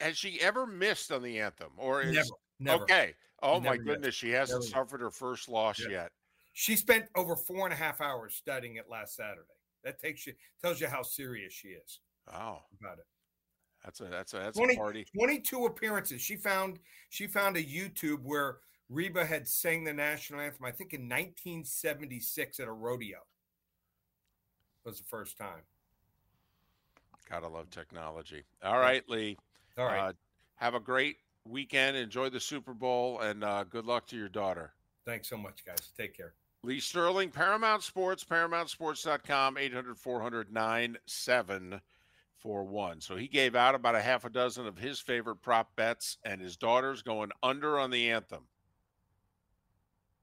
has 0.01 0.17
she 0.17 0.41
ever 0.41 0.67
missed 0.67 1.11
on 1.13 1.23
the 1.23 1.41
anthem? 1.41 1.71
Or 1.77 2.03
is 2.03 2.15
Never, 2.15 2.29
never. 2.61 2.83
okay. 2.85 3.15
Oh 3.43 3.55
She 3.57 3.61
my 3.61 3.65
never 3.71 3.77
yet. 3.77 3.85
goodness, 3.87 4.15
she 4.15 4.31
hasn't 4.31 4.61
Never 4.61 4.65
yet. 4.67 4.73
suffered 4.75 5.01
her 5.01 5.11
first 5.11 5.49
loss 5.49 5.79
Yeah. 5.81 5.89
yet. 5.91 6.13
She 6.53 6.75
spent 6.77 7.07
over 7.17 7.37
four 7.37 7.65
and 7.67 7.73
a 7.73 7.77
half 7.77 8.01
hours 8.01 8.35
studying 8.35 8.77
it 8.77 8.89
last 8.89 9.15
Saturday. 9.17 9.43
That 9.89 9.99
takes 9.99 10.27
you 10.27 10.35
tells 10.61 10.83
you 10.83 10.87
how 10.87 11.03
serious 11.03 11.51
she 11.55 11.69
is 11.69 12.01
Wow. 12.31 12.65
about 12.79 12.99
it. 12.99 13.07
That's 13.83 14.01
a 14.01 14.05
that's 14.05 14.35
a 14.35 14.39
that's 14.39 14.59
20 14.59 14.75
a 14.75 14.77
party. 14.77 15.07
22 15.17 15.65
appearances. 15.65 16.21
She 16.21 16.37
found 16.37 16.79
she 17.09 17.27
found 17.27 17.57
a 17.57 17.63
YouTube 17.65 18.21
where 18.23 18.59
Reba 18.91 19.25
had 19.25 19.49
sang 19.49 19.85
the 19.85 19.93
national 19.95 20.41
anthem, 20.41 20.67
I 20.67 20.73
think 20.73 20.93
in 20.93 21.03
1976 21.09 22.61
at 22.61 22.69
a 22.69 22.73
rodeo. 22.73 23.19
Was 24.85 24.99
the 24.99 25.05
first 25.07 25.39
time. 25.39 25.63
Gotta 27.31 27.49
love 27.49 27.71
technology. 27.71 28.45
All 28.63 28.79
right, 28.79 29.03
Lee. 29.09 29.39
All 29.79 29.87
right. 29.87 30.09
Uh, 30.09 30.13
have 30.57 30.75
a 30.75 30.81
great 30.81 31.17
weekend. 31.47 31.97
Enjoy 31.97 32.29
the 32.29 32.41
Super 32.41 32.75
Bowl 32.75 33.21
and 33.21 33.43
uh, 33.43 33.65
good 33.65 33.87
luck 33.87 34.07
to 34.09 34.17
your 34.17 34.29
daughter. 34.29 34.75
Thanks 35.07 35.29
so 35.31 35.39
much, 35.39 35.65
guys. 35.65 35.93
Take 35.97 36.15
care. 36.15 36.35
Lee 36.63 36.81
Sterling, 36.81 37.31
Paramount 37.31 37.83
Sports, 37.83 38.25
ParamountSports.com, 38.25 39.57
800 39.59 39.97
400 39.97 40.53
9741. 40.53 43.01
So 43.01 43.17
he 43.17 43.29
gave 43.29 43.55
out 43.55 43.75
about 43.77 43.95
a 43.95 44.01
half 44.03 44.25
a 44.25 44.31
dozen 44.31 44.67
of 44.67 44.77
his 44.79 44.99
favorite 45.01 45.37
prop 45.37 45.75
bets, 45.77 46.19
and 46.25 46.41
his 46.41 46.57
daughter's 46.57 47.03
going 47.03 47.31
under 47.43 47.79
on 47.79 47.91
the 47.91 48.11
anthem. 48.11 48.45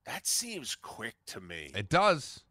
That 0.06 0.27
seems 0.27 0.75
quick 0.75 1.15
to 1.27 1.39
me. 1.42 1.72
it 1.74 1.88
does. 1.89 2.44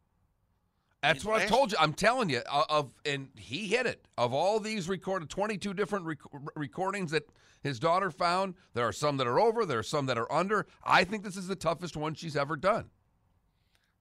That's 1.02 1.22
what 1.24 1.42
I 1.42 1.46
told 1.46 1.70
you. 1.70 1.76
I'm 1.78 1.92
telling 1.92 2.30
you. 2.30 2.40
uh, 2.50 2.64
Of 2.70 2.94
and 3.04 3.28
he 3.36 3.66
hit 3.66 3.84
it. 3.84 4.06
Of 4.16 4.32
all 4.32 4.58
these 4.58 4.88
recorded, 4.88 5.28
22 5.28 5.74
different 5.74 6.06
rec- 6.06 6.16
recordings 6.56 7.10
that 7.10 7.28
his 7.62 7.78
daughter 7.78 8.10
found, 8.10 8.54
there 8.72 8.88
are 8.88 8.92
some 8.92 9.18
that 9.18 9.26
are 9.26 9.38
over. 9.38 9.66
There 9.66 9.78
are 9.78 9.82
some 9.84 10.06
that 10.06 10.16
are 10.16 10.32
under. 10.32 10.66
I 10.82 11.04
think 11.04 11.22
this 11.22 11.36
is 11.36 11.46
the 11.46 11.56
toughest 11.56 11.94
one 11.94 12.14
she's 12.14 12.36
ever 12.36 12.56
done. 12.56 12.88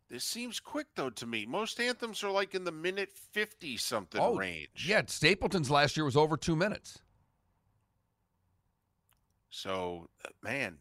This 0.09 0.23
seems 0.23 0.59
quick, 0.59 0.87
though, 0.95 1.09
to 1.11 1.25
me. 1.25 1.45
Most 1.45 1.79
anthems 1.79 2.23
are 2.23 2.29
like 2.31 2.53
in 2.53 2.63
the 2.65 2.71
minute 2.71 3.11
50 3.11 3.77
something 3.77 4.21
Oh, 4.21 4.35
range. 4.35 4.85
Yeah, 4.85 5.01
Stapleton's 5.07 5.71
last 5.71 5.97
year 5.97 6.05
was 6.05 6.15
over 6.17 6.37
two 6.37 6.55
minutes. 6.55 6.99
So, 9.49 10.09
uh, 10.25 10.29
man. 10.41 10.77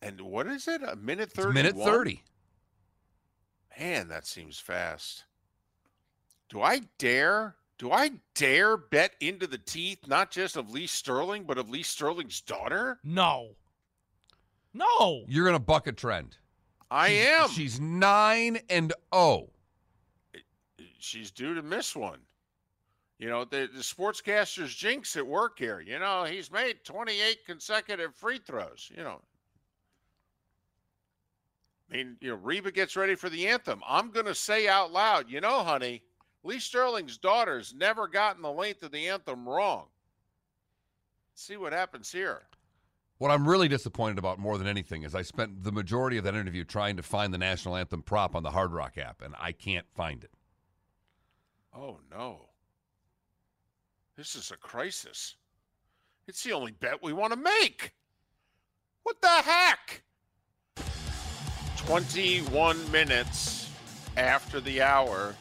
And 0.00 0.20
what 0.20 0.46
is 0.46 0.66
it? 0.68 0.82
A 0.82 0.96
minute 0.96 1.32
30? 1.32 1.52
minute 1.52 1.76
30. 1.76 2.22
Man, 3.78 4.08
that 4.08 4.26
seems 4.26 4.58
fast. 4.58 5.24
Do 6.48 6.60
I 6.60 6.82
dare? 6.98 7.56
Do 7.78 7.90
I 7.90 8.10
dare 8.34 8.76
bet 8.76 9.12
into 9.20 9.46
the 9.46 9.58
teeth 9.58 10.06
not 10.06 10.30
just 10.30 10.56
of 10.56 10.70
Lee 10.70 10.86
Sterling, 10.86 11.44
but 11.44 11.58
of 11.58 11.70
Lee 11.70 11.82
Sterling's 11.82 12.40
daughter? 12.40 12.98
No. 13.02 13.56
No. 14.74 15.24
You're 15.26 15.44
going 15.44 15.56
to 15.56 15.64
buck 15.64 15.86
a 15.86 15.92
trend. 15.92 16.36
I 16.92 17.08
She's- 17.08 17.26
am. 17.28 17.50
She's 17.50 17.80
9 17.80 18.58
and 18.68 18.92
oh. 19.12 19.48
She's 20.98 21.30
due 21.30 21.54
to 21.54 21.62
miss 21.62 21.96
one. 21.96 22.20
You 23.18 23.28
know, 23.28 23.44
the, 23.44 23.68
the 23.72 23.80
sportscaster's 23.80 24.74
jinx 24.74 25.16
at 25.16 25.26
work 25.26 25.58
here. 25.58 25.80
You 25.80 25.98
know, 25.98 26.24
he's 26.24 26.50
made 26.50 26.84
28 26.84 27.46
consecutive 27.46 28.14
free 28.14 28.38
throws. 28.38 28.90
You 28.96 29.04
know, 29.04 29.20
I 31.90 31.96
mean, 31.96 32.16
you 32.20 32.30
know, 32.30 32.36
Reba 32.36 32.70
gets 32.72 32.94
ready 32.96 33.14
for 33.14 33.28
the 33.30 33.46
anthem. 33.48 33.80
I'm 33.86 34.10
going 34.10 34.26
to 34.26 34.34
say 34.34 34.68
out 34.68 34.92
loud, 34.92 35.30
you 35.30 35.40
know, 35.40 35.62
honey, 35.62 36.02
Lee 36.44 36.58
Sterling's 36.58 37.16
daughter's 37.16 37.74
never 37.74 38.06
gotten 38.06 38.42
the 38.42 38.50
length 38.52 38.82
of 38.82 38.90
the 38.92 39.08
anthem 39.08 39.48
wrong. 39.48 39.86
See 41.34 41.56
what 41.56 41.72
happens 41.72 42.12
here. 42.12 42.42
What 43.22 43.30
I'm 43.30 43.48
really 43.48 43.68
disappointed 43.68 44.18
about 44.18 44.40
more 44.40 44.58
than 44.58 44.66
anything 44.66 45.04
is 45.04 45.14
I 45.14 45.22
spent 45.22 45.62
the 45.62 45.70
majority 45.70 46.16
of 46.16 46.24
that 46.24 46.34
interview 46.34 46.64
trying 46.64 46.96
to 46.96 47.04
find 47.04 47.32
the 47.32 47.38
national 47.38 47.76
anthem 47.76 48.02
prop 48.02 48.34
on 48.34 48.42
the 48.42 48.50
Hard 48.50 48.72
Rock 48.72 48.98
app, 48.98 49.22
and 49.22 49.36
I 49.38 49.52
can't 49.52 49.86
find 49.94 50.24
it. 50.24 50.32
Oh, 51.72 51.98
no. 52.10 52.48
This 54.16 54.34
is 54.34 54.50
a 54.50 54.56
crisis. 54.56 55.36
It's 56.26 56.42
the 56.42 56.50
only 56.50 56.72
bet 56.72 57.00
we 57.00 57.12
want 57.12 57.32
to 57.32 57.38
make. 57.38 57.94
What 59.04 59.22
the 59.22 59.28
heck? 59.28 60.02
21 61.76 62.90
minutes 62.90 63.70
after 64.16 64.58
the 64.58 64.82
hour. 64.82 65.36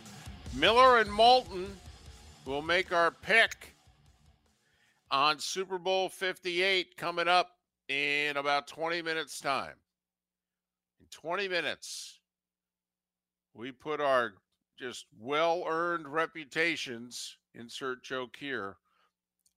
Miller 0.54 1.00
and 1.00 1.12
Moulton 1.12 1.66
will 2.46 2.62
make 2.62 2.94
our 2.94 3.10
pick 3.10 3.76
on 5.10 5.40
Super 5.40 5.80
Bowl 5.80 6.10
58 6.10 6.96
coming 6.96 7.28
up 7.28 7.56
in 7.92 8.38
about 8.38 8.68
20 8.68 9.02
minutes' 9.02 9.42
time. 9.42 9.76
In 11.00 11.08
20 11.12 11.48
minutes, 11.48 12.20
we 13.54 13.72
put 13.72 14.00
our 14.00 14.34
just 14.80 15.06
well 15.20 15.64
earned 15.68 16.08
reputations, 16.08 17.38
insert 17.54 18.04
joke 18.04 18.36
here, 18.40 18.78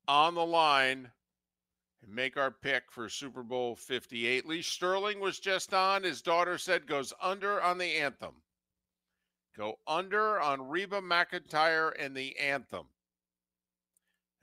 on 0.09 0.35
the 0.35 0.45
line 0.45 1.11
and 2.03 2.15
make 2.15 2.37
our 2.37 2.51
pick 2.51 2.91
for 2.91 3.09
Super 3.09 3.43
Bowl 3.43 3.77
58. 3.77 4.47
Lee 4.47 4.63
Sterling 4.63 5.21
was 5.21 5.39
just 5.39 5.73
on. 5.73 6.03
His 6.03 6.21
daughter 6.21 6.59
said 6.59 6.87
goes 6.87 7.13
under 7.23 7.63
on 7.63 7.79
the 7.79 7.97
anthem. 7.97 8.35
Go 9.57 9.79
under 9.87 10.41
on 10.41 10.69
Reba 10.69 11.01
McEntire 11.01 11.93
and 11.99 12.17
the 12.17 12.37
anthem. 12.39 12.87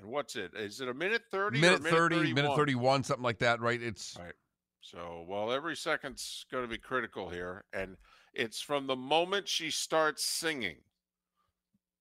And 0.02 0.10
what's 0.10 0.36
it? 0.36 0.52
Is 0.56 0.82
it 0.82 0.90
a 0.90 0.94
minute 0.94 1.22
30? 1.30 1.60
Minute 1.60 1.84
minute 1.84 1.98
30, 1.98 2.16
minute 2.34 2.36
31? 2.36 2.58
31, 2.58 3.04
something 3.04 3.24
like 3.24 3.40
that, 3.40 3.62
right? 3.62 3.82
It's 3.82 4.18
Right. 4.20 4.34
So, 4.82 5.24
well, 5.28 5.52
every 5.52 5.76
second's 5.76 6.46
going 6.52 6.64
to 6.64 6.70
be 6.70 6.80
critical 6.80 7.30
here. 7.30 7.66
And 7.72 7.98
it's 8.34 8.60
from 8.60 8.88
the 8.88 8.96
moment 8.96 9.48
she 9.48 9.70
starts 9.70 10.26
singing, 10.26 10.78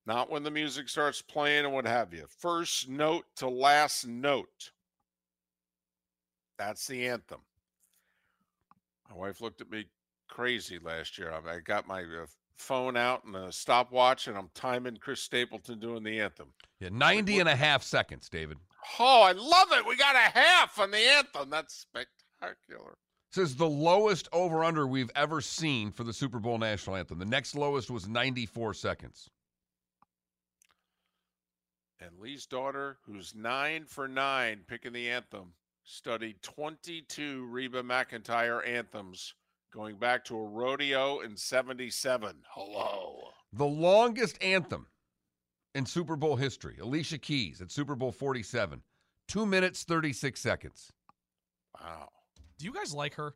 not 0.07 0.31
when 0.31 0.45
the 0.45 0.51
music 0.51 0.89
starts 0.89 1.21
playing 1.21 1.67
and 1.67 1.75
what 1.75 1.87
have 1.87 2.15
you. 2.15 2.25
First 2.39 2.89
note 2.89 3.27
to 3.37 3.49
last 3.51 4.07
note. 4.07 4.71
That's 6.59 6.87
the 6.87 7.07
anthem. 7.07 7.41
My 9.11 9.17
wife 9.17 9.43
looked 9.43 9.61
at 9.61 9.71
me 9.71 9.87
crazy 10.29 10.79
last 10.79 11.19
year. 11.19 11.33
I 11.33 11.57
I 11.57 11.61
got 11.61 11.87
my 11.87 12.01
uh, 12.03 12.27
phone 12.61 12.97
out 12.97 13.25
and 13.25 13.35
a 13.35 13.51
stopwatch, 13.51 14.29
and 14.29 14.37
I'm 14.37 14.51
timing 14.55 14.99
Chris 14.99 15.21
Stapleton 15.21 15.81
doing 15.81 16.03
the 16.03 16.21
anthem. 16.21 16.49
yeah, 16.79 16.91
90 16.93 17.41
and 17.41 17.49
a 17.49 17.57
half 17.57 17.83
seconds, 17.83 18.29
David. 18.29 18.59
Oh, 18.99 19.23
I 19.23 19.33
love 19.33 19.69
it. 19.73 19.87
We 19.87 19.97
got 19.97 20.15
a 20.15 20.39
half 20.39 20.79
on 20.79 20.91
the 20.91 20.99
anthem. 20.99 21.51
That's 21.51 21.75
spectacular. 21.75 22.97
This 23.35 23.51
is 23.51 23.57
the 23.57 23.69
lowest 23.69 24.29
over 24.33 24.65
under 24.65 24.87
we've 24.87 25.11
ever 25.15 25.41
seen 25.41 25.93
for 25.93 26.05
the 26.05 26.13
Super 26.13 26.39
Bowl 26.39 26.59
national 26.59 26.97
anthem. 26.97 27.19
The 27.19 27.25
next 27.25 27.55
lowest 27.55 27.91
was 27.91 28.09
94 28.09 28.75
seconds. 28.75 29.31
And 32.01 32.11
Lee's 32.19 32.47
daughter, 32.47 32.97
who's 33.05 33.35
nine 33.35 33.85
for 33.85 34.09
nine 34.09 34.63
picking 34.67 34.93
the 34.93 35.09
anthem, 35.11 35.53
studied 35.85 36.43
22 36.43 37.45
Reba 37.47 37.83
McEntire 37.83 38.67
anthems 38.67 39.35
going 39.73 39.97
back 39.97 40.25
to 40.27 40.37
a 40.37 40.43
rodeo 40.45 41.21
in 41.21 41.37
77. 41.37 42.37
Hello. 42.51 43.29
The 43.53 43.67
longest 43.67 44.43
anthem 44.43 44.87
in 45.75 45.87
Super 45.87 46.17
Bowl 46.17 46.37
history, 46.37 46.79
Alicia 46.81 47.19
Keys 47.19 47.61
at 47.61 47.71
Super 47.71 47.95
Bowl 47.95 48.13
47, 48.13 48.83
two 49.29 49.47
minutes, 49.47 49.85
36 49.85 50.41
seconds. 50.41 50.93
Wow. 51.81 52.09
Do 52.59 52.65
you 52.65 52.73
guys 52.73 52.93
like 52.95 53.15
her? 53.15 53.35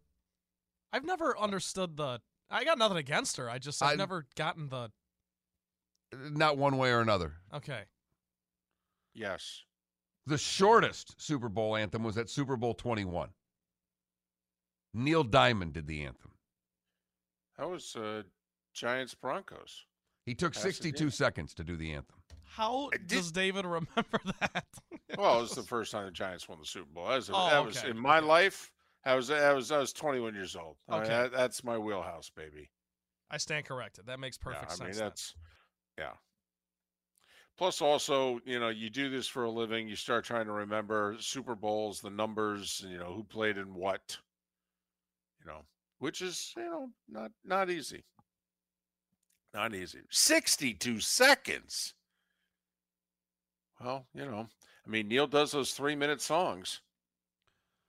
I've 0.93 1.05
never 1.05 1.39
understood 1.39 1.97
the. 1.97 2.21
I 2.51 2.65
got 2.65 2.79
nothing 2.79 2.99
against 2.99 3.37
her. 3.39 3.49
I 3.51 3.59
just 3.59 3.83
I've 3.83 3.93
I- 3.93 3.97
never 3.97 4.27
gotten 4.37 4.69
the. 4.69 4.91
Not 6.31 6.59
one 6.59 6.77
way 6.77 6.91
or 6.93 7.01
another. 7.01 7.35
Okay. 7.53 7.83
Yes. 9.15 9.63
The 10.27 10.39
shortest 10.39 11.21
Super 11.21 11.49
Bowl 11.49 11.75
anthem 11.77 12.05
was 12.05 12.17
at 12.17 12.31
Super 12.31 12.57
Bowl 12.57 12.73
21. 12.75 13.31
Neil 14.95 15.25
Diamond 15.25 15.73
did 15.75 15.87
the 15.87 16.03
anthem. 16.05 16.31
That 17.59 17.69
was 17.69 17.95
uh, 17.97 18.23
Giants 18.73 19.15
Broncos. 19.15 19.85
He 20.25 20.35
took 20.35 20.55
Pasadena. 20.55 20.73
62 20.75 21.11
seconds 21.11 21.55
to 21.55 21.65
do 21.65 21.77
the 21.77 21.93
anthem. 21.93 22.17
How 22.45 22.89
does 23.07 23.31
David 23.33 23.65
remember 23.65 24.21
that? 24.41 24.65
Well, 25.19 25.39
it 25.39 25.43
was 25.43 25.55
the 25.55 25.63
first 25.63 25.93
time 25.93 26.07
the 26.07 26.11
Giants 26.13 26.49
won 26.49 26.59
the 26.61 26.67
Super 26.67 26.87
Bowl. 26.93 27.07
That 27.09 27.17
was, 27.17 27.31
Oh, 27.33 27.51
that 27.51 27.65
was 27.65 27.83
in 27.85 27.99
my 27.99 28.21
life. 28.21 28.71
I 29.05 29.15
was 29.17 29.31
I 29.31 29.53
was 29.53 29.71
I 29.71 29.79
was 29.79 29.93
21 29.93 30.35
years 30.35 30.57
old. 30.57 30.77
I 30.89 30.93
mean, 30.95 31.03
Okay. 31.03 31.11
that- 31.11 31.33
that's 31.33 31.63
my 31.63 31.77
wheelhouse, 31.77 32.31
baby. 32.35 32.71
I 33.31 33.37
stand 33.37 33.67
corrected. 33.67 34.07
That 34.07 34.21
makes 34.21 34.39
perfect 34.39 34.65
yeah, 34.69 34.73
I 34.73 34.77
sense. 34.77 34.81
mean 34.81 34.91
then. 34.93 34.99
that's 34.99 35.35
yeah. 35.99 36.13
Plus, 37.57 37.81
also, 37.81 38.41
you 38.45 38.59
know, 38.59 38.69
you 38.69 38.91
do 38.91 39.09
this 39.11 39.29
for 39.29 39.45
a 39.45 39.51
living. 39.51 39.87
You 39.89 39.95
start 39.97 40.25
trying 40.25 40.47
to 40.47 40.53
remember 40.53 41.17
Super 41.21 41.55
Bowls, 41.55 42.01
the 42.01 42.11
numbers, 42.11 42.85
you 42.89 42.99
know, 42.99 43.13
who 43.13 43.23
played 43.25 43.59
in 43.59 43.75
what. 43.75 44.17
You 45.45 45.51
know, 45.51 45.61
which 45.99 46.23
is 46.23 46.53
you 46.57 46.65
know 46.65 46.89
not 47.09 47.31
not 47.45 47.71
easy. 47.71 48.05
Not 49.53 49.73
easy. 49.73 50.01
62 50.11 50.99
seconds. 50.99 51.95
Well, 53.81 54.05
you 54.13 54.25
know, 54.25 54.49
I 54.85 54.91
mean, 54.91 55.07
Neil 55.07 55.29
does 55.29 55.53
those 55.53 55.73
three 55.73 55.95
minute 55.95 56.21
songs. 56.21 56.81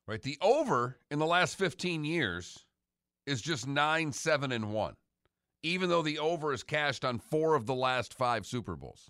Right. 0.07 0.21
The 0.21 0.37
over 0.41 0.97
in 1.09 1.17
the 1.17 1.25
last 1.25 1.57
15 1.57 2.03
years 2.05 2.63
is 3.25 3.41
just 3.41 3.67
9, 3.67 4.11
7, 4.11 4.51
and 4.51 4.71
1, 4.71 4.93
even 5.63 5.89
though 5.89 6.03
the 6.03 6.19
over 6.19 6.53
is 6.53 6.61
cashed 6.61 7.03
on 7.03 7.17
four 7.17 7.55
of 7.55 7.65
the 7.65 7.73
last 7.73 8.13
five 8.13 8.45
Super 8.45 8.75
Bowls. 8.75 9.09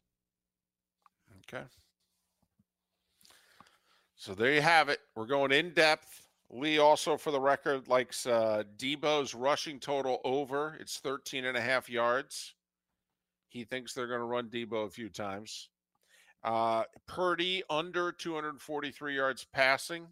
Okay. 1.53 1.65
So 4.15 4.33
there 4.33 4.53
you 4.53 4.61
have 4.61 4.87
it. 4.87 4.99
We're 5.15 5.25
going 5.25 5.51
in 5.51 5.71
depth. 5.71 6.24
Lee 6.51 6.77
also, 6.77 7.17
for 7.17 7.31
the 7.31 7.39
record, 7.39 7.87
likes 7.87 8.25
uh, 8.25 8.63
Deebo's 8.77 9.33
rushing 9.33 9.79
total 9.79 10.21
over. 10.23 10.77
It's 10.79 10.99
13 10.99 11.45
and 11.45 11.57
a 11.57 11.61
half 11.61 11.89
yards. 11.89 12.53
He 13.49 13.63
thinks 13.63 13.93
they're 13.93 14.07
going 14.07 14.19
to 14.19 14.25
run 14.25 14.49
Deebo 14.49 14.85
a 14.85 14.89
few 14.89 15.09
times. 15.09 15.69
Uh, 16.43 16.83
Purdy 17.07 17.63
under 17.69 18.11
243 18.11 19.15
yards 19.15 19.47
passing. 19.51 20.07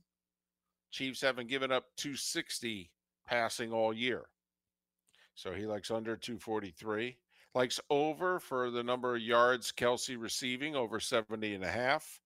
Chiefs 0.91 1.21
haven't 1.21 1.49
given 1.49 1.71
up 1.71 1.85
260 1.97 2.89
passing 3.27 3.71
all 3.71 3.93
year. 3.93 4.23
So 5.35 5.53
he 5.53 5.65
likes 5.65 5.91
under 5.91 6.15
243 6.15 7.17
likes 7.55 7.79
over 7.89 8.39
for 8.39 8.71
the 8.71 8.83
number 8.83 9.15
of 9.15 9.21
yards 9.21 9.71
Kelce 9.71 10.19
receiving 10.19 10.75
over 10.75 10.99
70 10.99 11.53
and 11.53 11.63
a 11.63 11.69
half. 11.69 12.19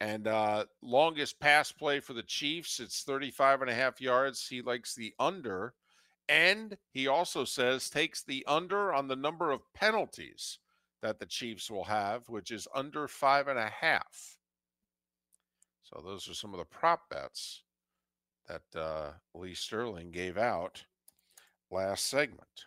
And 0.00 0.28
uh, 0.28 0.66
longest 0.82 1.40
pass 1.40 1.72
play 1.72 2.00
for 2.00 2.12
the 2.12 2.22
Chiefs, 2.22 2.80
it's 2.80 3.02
35 3.02 3.62
and 3.62 3.70
a 3.70 3.74
half 3.74 4.00
yards. 4.00 4.46
He 4.46 4.60
likes 4.60 4.94
the 4.94 5.14
under. 5.18 5.74
And 6.28 6.76
he 6.90 7.06
also 7.06 7.44
says 7.44 7.88
takes 7.88 8.22
the 8.22 8.44
under 8.46 8.92
on 8.92 9.08
the 9.08 9.16
number 9.16 9.50
of 9.50 9.72
penalties 9.74 10.58
that 11.02 11.18
the 11.18 11.26
Chiefs 11.26 11.70
will 11.70 11.84
have, 11.84 12.28
which 12.28 12.50
is 12.50 12.68
under 12.74 13.06
five 13.06 13.48
and 13.48 13.58
a 13.58 13.68
half. 13.68 14.36
So 15.82 16.02
those 16.04 16.28
are 16.28 16.34
some 16.34 16.52
of 16.52 16.58
the 16.58 16.64
prop 16.64 17.08
bets 17.08 17.62
that 18.48 18.78
uh, 18.80 19.12
Lee 19.34 19.54
Sterling 19.54 20.10
gave 20.10 20.36
out 20.36 20.84
last 21.70 22.06
segment. 22.06 22.66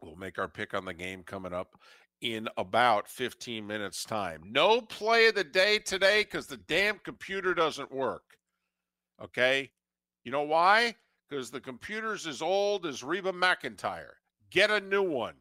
We'll 0.00 0.16
make 0.16 0.38
our 0.38 0.48
pick 0.48 0.74
on 0.74 0.84
the 0.84 0.94
game 0.94 1.22
coming 1.22 1.52
up 1.52 1.76
in 2.24 2.48
about 2.56 3.06
15 3.06 3.66
minutes' 3.66 4.02
time. 4.02 4.40
No 4.46 4.80
play 4.80 5.28
of 5.28 5.34
the 5.34 5.44
day 5.44 5.78
today 5.78 6.22
because 6.22 6.46
the 6.46 6.56
damn 6.56 6.98
computer 6.98 7.52
doesn't 7.52 7.92
work. 7.92 8.38
Okay. 9.22 9.70
You 10.24 10.32
know 10.32 10.42
why? 10.42 10.96
Because 11.28 11.50
the 11.50 11.60
computer's 11.60 12.26
as 12.26 12.40
old 12.40 12.86
as 12.86 13.04
Reba 13.04 13.32
McEntire. 13.32 14.14
Get 14.50 14.70
a 14.70 14.80
new 14.80 15.02
one. 15.02 15.34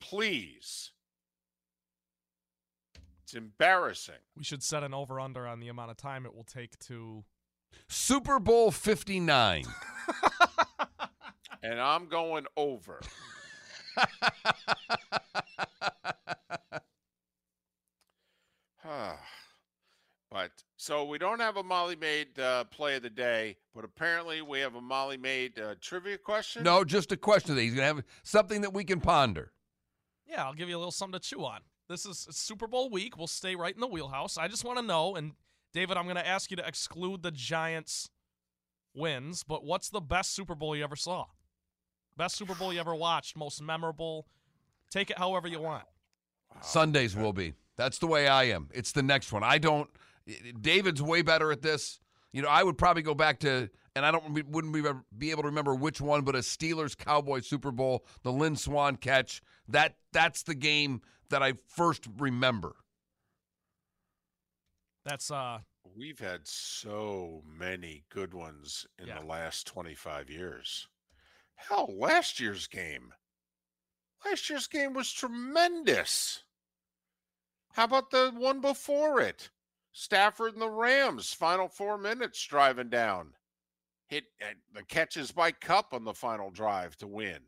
Please. 0.00 0.90
It's 3.22 3.34
embarrassing. 3.34 4.14
we 4.36 4.42
should 4.42 4.62
set 4.62 4.82
an 4.82 4.92
over 4.92 5.20
under 5.20 5.46
on 5.46 5.60
the 5.60 5.68
amount 5.68 5.92
of 5.92 5.96
time 5.96 6.26
it 6.26 6.34
will 6.34 6.44
take 6.44 6.76
to. 6.80 7.24
Super 7.88 8.40
Bowl 8.40 8.72
59. 8.72 9.64
And 11.62 11.80
I'm 11.80 12.06
going 12.06 12.46
over. 12.56 13.00
but 20.30 20.50
so 20.76 21.04
we 21.04 21.18
don't 21.18 21.40
have 21.40 21.56
a 21.56 21.62
Molly 21.62 21.96
Made 21.96 22.38
uh, 22.38 22.64
play 22.64 22.96
of 22.96 23.02
the 23.02 23.10
day, 23.10 23.56
but 23.74 23.84
apparently 23.84 24.42
we 24.42 24.60
have 24.60 24.74
a 24.74 24.80
Molly 24.80 25.16
Made 25.16 25.58
uh, 25.58 25.74
trivia 25.80 26.18
question. 26.18 26.62
no, 26.62 26.84
just 26.84 27.12
a 27.12 27.16
question 27.16 27.54
that 27.54 27.62
he's 27.62 27.74
going 27.74 27.88
to 27.88 27.94
have 27.96 28.04
something 28.22 28.60
that 28.60 28.74
we 28.74 28.84
can 28.84 29.00
ponder. 29.00 29.52
Yeah, 30.26 30.44
I'll 30.44 30.54
give 30.54 30.68
you 30.68 30.76
a 30.76 30.78
little 30.78 30.92
something 30.92 31.18
to 31.18 31.26
chew 31.26 31.44
on. 31.44 31.60
This 31.88 32.04
is 32.04 32.26
Super 32.30 32.66
Bowl 32.66 32.90
week. 32.90 33.16
We'll 33.16 33.28
stay 33.28 33.54
right 33.54 33.74
in 33.74 33.80
the 33.80 33.86
wheelhouse. 33.86 34.36
I 34.36 34.48
just 34.48 34.64
want 34.64 34.78
to 34.78 34.84
know, 34.84 35.14
and 35.14 35.32
David, 35.72 35.96
I'm 35.96 36.04
going 36.04 36.16
to 36.16 36.26
ask 36.26 36.50
you 36.50 36.56
to 36.56 36.66
exclude 36.66 37.22
the 37.22 37.30
Giants 37.30 38.10
wins, 38.94 39.44
but 39.44 39.64
what's 39.64 39.90
the 39.90 40.00
best 40.00 40.34
Super 40.34 40.54
Bowl 40.54 40.74
you 40.74 40.82
ever 40.82 40.96
saw? 40.96 41.26
Best 42.16 42.36
Super 42.36 42.54
Bowl 42.54 42.72
you 42.72 42.80
ever 42.80 42.94
watched? 42.94 43.36
Most 43.36 43.62
memorable? 43.62 44.26
Take 44.90 45.10
it 45.10 45.18
however 45.18 45.48
you 45.48 45.60
want. 45.60 45.84
Wow. 46.54 46.60
Sundays 46.62 47.14
will 47.16 47.32
be. 47.32 47.52
That's 47.76 47.98
the 47.98 48.06
way 48.06 48.26
I 48.28 48.44
am. 48.44 48.68
It's 48.72 48.92
the 48.92 49.02
next 49.02 49.32
one. 49.32 49.42
I 49.44 49.58
don't. 49.58 49.90
David's 50.60 51.02
way 51.02 51.22
better 51.22 51.52
at 51.52 51.62
this. 51.62 52.00
You 52.32 52.42
know, 52.42 52.48
I 52.48 52.62
would 52.62 52.78
probably 52.78 53.02
go 53.02 53.14
back 53.14 53.40
to, 53.40 53.68
and 53.94 54.04
I 54.04 54.10
don't 54.10 54.48
wouldn't 54.50 54.72
be, 54.74 54.82
be 55.16 55.30
able 55.30 55.42
to 55.42 55.48
remember 55.48 55.74
which 55.74 56.00
one, 56.00 56.22
but 56.22 56.34
a 56.34 56.38
Steelers 56.38 56.96
Cowboys 56.96 57.46
Super 57.46 57.70
Bowl, 57.70 58.04
the 58.22 58.32
Lynn 58.32 58.56
Swann 58.56 58.96
catch. 58.96 59.42
That 59.68 59.96
that's 60.12 60.42
the 60.42 60.54
game 60.54 61.02
that 61.28 61.42
I 61.42 61.54
first 61.68 62.06
remember. 62.18 62.76
That's 65.04 65.30
uh 65.30 65.58
We've 65.96 66.18
had 66.18 66.46
so 66.46 67.42
many 67.46 68.04
good 68.10 68.34
ones 68.34 68.86
in 68.98 69.06
Yeah. 69.06 69.20
the 69.20 69.26
last 69.26 69.66
25 69.66 70.28
years. 70.28 70.88
Hell, 71.56 71.92
last 71.96 72.38
year's 72.38 72.66
game. 72.66 73.12
Last 74.24 74.48
year's 74.48 74.66
game 74.66 74.92
was 74.94 75.12
tremendous. 75.12 76.42
How 77.72 77.84
about 77.84 78.10
the 78.10 78.32
one 78.34 78.60
before 78.60 79.20
it? 79.20 79.50
Stafford 79.92 80.52
and 80.52 80.62
the 80.62 80.68
Rams, 80.68 81.32
final 81.32 81.68
four 81.68 81.98
minutes 81.98 82.44
driving 82.44 82.88
down. 82.88 83.32
Hit 84.08 84.24
uh, 84.42 84.52
the 84.74 84.82
catches 84.84 85.32
by 85.32 85.50
Kupp 85.50 85.92
on 85.92 86.04
the 86.04 86.14
final 86.14 86.50
drive 86.50 86.96
to 86.98 87.06
win. 87.06 87.40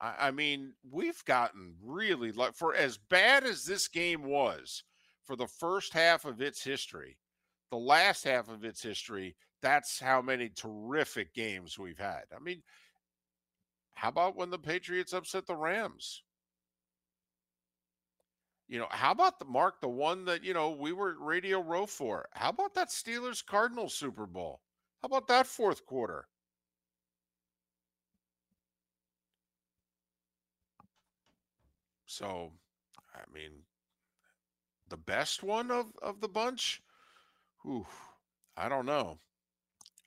I, 0.00 0.14
I 0.18 0.30
mean, 0.30 0.72
we've 0.90 1.24
gotten 1.24 1.74
really 1.82 2.32
lucky. 2.32 2.54
for 2.54 2.74
as 2.74 2.96
bad 2.96 3.44
as 3.44 3.64
this 3.64 3.88
game 3.88 4.24
was 4.24 4.84
for 5.24 5.36
the 5.36 5.46
first 5.46 5.92
half 5.92 6.24
of 6.24 6.40
its 6.40 6.62
history, 6.62 7.18
the 7.70 7.76
last 7.76 8.24
half 8.24 8.48
of 8.48 8.64
its 8.64 8.82
history, 8.82 9.36
that's 9.62 10.00
how 10.00 10.20
many 10.20 10.48
terrific 10.48 11.34
games 11.34 11.78
we've 11.78 11.98
had. 11.98 12.24
I 12.34 12.40
mean, 12.40 12.62
how 13.94 14.08
about 14.08 14.36
when 14.36 14.50
the 14.50 14.58
Patriots 14.58 15.12
upset 15.12 15.46
the 15.46 15.56
Rams? 15.56 16.22
You 18.68 18.78
know, 18.78 18.86
how 18.90 19.10
about 19.10 19.40
the 19.40 19.44
Mark, 19.44 19.80
the 19.80 19.88
one 19.88 20.24
that, 20.26 20.44
you 20.44 20.54
know, 20.54 20.70
we 20.70 20.92
were 20.92 21.16
Radio 21.18 21.60
Row 21.60 21.86
for? 21.86 22.28
How 22.32 22.50
about 22.50 22.74
that 22.74 22.88
Steelers 22.88 23.44
Cardinals 23.44 23.94
Super 23.94 24.26
Bowl? 24.26 24.60
How 25.02 25.06
about 25.06 25.26
that 25.26 25.46
fourth 25.46 25.84
quarter? 25.84 26.28
So, 32.06 32.52
I 33.14 33.20
mean, 33.32 33.50
the 34.88 34.96
best 34.96 35.42
one 35.42 35.70
of, 35.70 35.86
of 36.02 36.20
the 36.20 36.28
bunch? 36.28 36.82
Whew, 37.62 37.86
I 38.56 38.68
don't 38.68 38.86
know. 38.86 39.18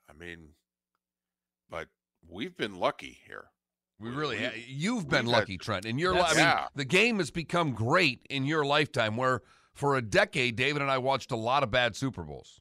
I 0.10 0.14
mean, 0.14 0.50
but 1.70 1.88
we've 2.30 2.56
been 2.56 2.76
lucky 2.76 3.20
here. 3.26 3.46
We 4.04 4.10
We- 4.10 4.16
really, 4.16 4.38
we- 4.38 4.44
ha- 4.46 4.52
you've 4.68 5.08
been 5.10 5.26
we've 5.26 5.34
had- 5.34 5.40
lucky, 5.42 5.58
Trent. 5.58 5.86
In 5.86 5.98
your, 5.98 6.14
li- 6.14 6.22
I 6.22 6.30
mean, 6.32 6.38
Yeah. 6.40 6.68
the 6.76 6.86
game 6.86 7.18
has 7.20 7.32
become 7.32 7.74
great 7.74 8.26
in 8.30 8.46
your 8.46 8.66
lifetime. 8.66 9.16
Where 9.18 9.42
for 9.74 9.96
a 9.96 10.02
decade, 10.02 10.56
David 10.56 10.82
and 10.82 10.92
I 10.92 10.98
watched 10.98 11.32
a 11.32 11.36
lot 11.36 11.64
of 11.64 11.72
bad 11.72 11.96
Super 11.96 12.24
Bowls. 12.24 12.60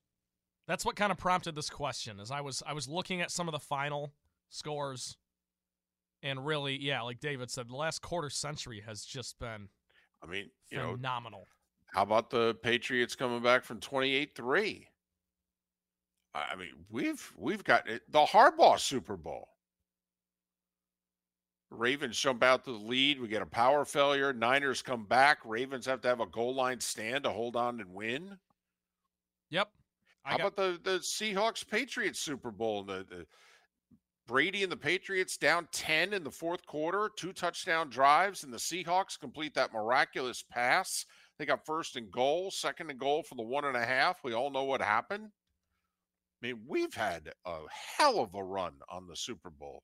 that's 0.69 0.85
what 0.85 0.95
kind 0.97 1.11
of 1.13 1.19
prompted 1.19 1.55
this 1.57 1.69
question. 1.69 2.21
As 2.21 2.31
I 2.31 2.41
was 2.41 2.63
I 2.67 2.73
was 2.73 2.89
looking 2.89 3.21
at 3.21 3.31
some 3.31 3.49
of 3.49 3.53
the 3.53 3.59
final 3.59 4.15
scores, 4.49 5.17
and 6.23 6.47
really, 6.47 6.77
yeah, 6.81 7.03
like 7.03 7.19
David 7.21 7.51
said, 7.51 7.69
the 7.69 7.75
last 7.77 8.01
quarter 8.01 8.31
century 8.31 8.81
has 8.87 9.05
just 9.05 9.39
been 9.41 9.69
I 10.23 10.27
mean, 10.27 10.51
you 10.71 10.79
know, 10.79 10.93
phenomenal. 10.95 11.49
how 11.93 12.03
about 12.03 12.31
the 12.31 12.55
Patriots 12.63 13.17
coming 13.17 13.43
back 13.43 13.65
from 13.65 13.81
28-3? 13.81 14.87
I 16.35 16.43
I 16.53 16.55
mean, 16.57 16.87
we've 16.89 17.33
we've 17.37 17.65
got 17.65 17.89
it, 17.89 18.03
the 18.11 18.25
Harbaugh 18.25 18.79
Super 18.79 19.17
Bowl. 19.17 19.49
Ravens 21.73 22.19
jump 22.19 22.43
out 22.43 22.65
to 22.65 22.73
the 22.73 22.85
lead. 22.85 23.21
We 23.21 23.29
get 23.29 23.43
a 23.43 23.47
power 23.47 23.85
failure. 23.85 24.33
Niners 24.33 24.83
come 24.83 25.05
back. 25.05 25.39
Ravens 25.45 25.87
have 25.87 26.01
to 26.03 26.09
have 26.09 26.21
a 26.21 26.27
goal 26.27 26.55
line 26.55 26.81
stand 26.81 27.25
to 27.25 27.31
hold 27.31 27.57
on 27.57 27.81
and 27.81 27.95
win. 27.95 28.39
Yep. 29.51 29.69
How 30.23 30.37
about 30.37 30.57
the 30.57 30.79
the 30.83 30.99
Seahawks 30.99 31.67
Patriots 31.67 32.21
Super 32.21 32.51
Bowl? 32.51 32.85
The, 32.85 33.05
the 33.09 33.27
Brady 34.27 34.63
and 34.63 34.71
the 34.71 34.77
Patriots 34.77 35.37
down 35.37 35.67
10 35.73 36.13
in 36.13 36.23
the 36.23 36.31
fourth 36.31 36.65
quarter, 36.65 37.11
two 37.17 37.33
touchdown 37.33 37.91
drives, 37.91 38.45
and 38.45 38.53
the 38.53 38.59
Seahawks 38.59 39.19
complete 39.19 39.55
that 39.55 39.73
miraculous 39.73 40.45
pass. 40.49 41.05
They 41.39 41.47
got 41.47 41.67
first 41.67 41.97
and 41.97 42.11
goal, 42.11 42.51
second 42.51 42.91
and 42.91 42.99
goal 42.99 43.25
for 43.25 43.35
the 43.35 43.43
one 43.43 43.65
and 43.65 43.77
a 43.77 43.85
half. 43.85 44.23
We 44.23 44.33
all 44.33 44.51
know 44.51 44.65
what 44.65 44.81
happened. 44.81 45.29
I 46.43 46.47
mean, 46.47 46.61
we've 46.67 46.95
had 46.95 47.33
a 47.45 47.59
hell 47.97 48.21
of 48.21 48.35
a 48.35 48.43
run 48.43 48.75
on 48.89 49.07
the 49.07 49.17
Super 49.17 49.51
Bowl. 49.51 49.83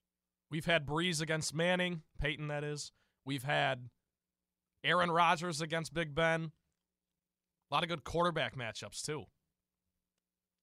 We've 0.50 0.66
had 0.66 0.87
Brees 0.87 1.20
against 1.20 1.54
Manning, 1.54 2.02
Peyton, 2.20 2.48
that 2.48 2.64
is. 2.64 2.92
We've 3.24 3.42
had 3.42 3.90
Aaron 4.82 5.11
Rodgers 5.11 5.61
against 5.61 5.92
Big 5.92 6.14
Ben. 6.14 6.52
A 7.70 7.74
lot 7.74 7.82
of 7.82 7.88
good 7.88 8.04
quarterback 8.04 8.56
matchups, 8.56 9.04
too. 9.04 9.24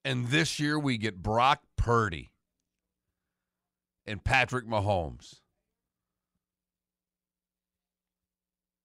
And 0.03 0.29
this 0.29 0.59
year 0.59 0.79
we 0.79 0.97
get 0.97 1.21
Brock 1.21 1.61
Purdy 1.77 2.31
and 4.05 4.23
Patrick 4.23 4.67
Mahomes. 4.67 5.41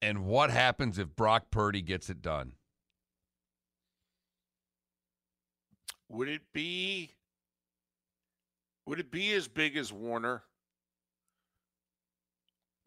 And 0.02 0.24
what 0.24 0.50
happens 0.50 0.98
if 0.98 1.14
Brock 1.14 1.50
Purdy 1.50 1.82
gets 1.82 2.08
it 2.08 2.22
done? 2.22 2.52
Would 6.08 6.28
it 6.28 6.42
be 6.52 7.10
would 8.86 8.98
it 8.98 9.10
be 9.10 9.32
as 9.34 9.46
big 9.46 9.76
as 9.76 9.92
Warner? 9.92 10.42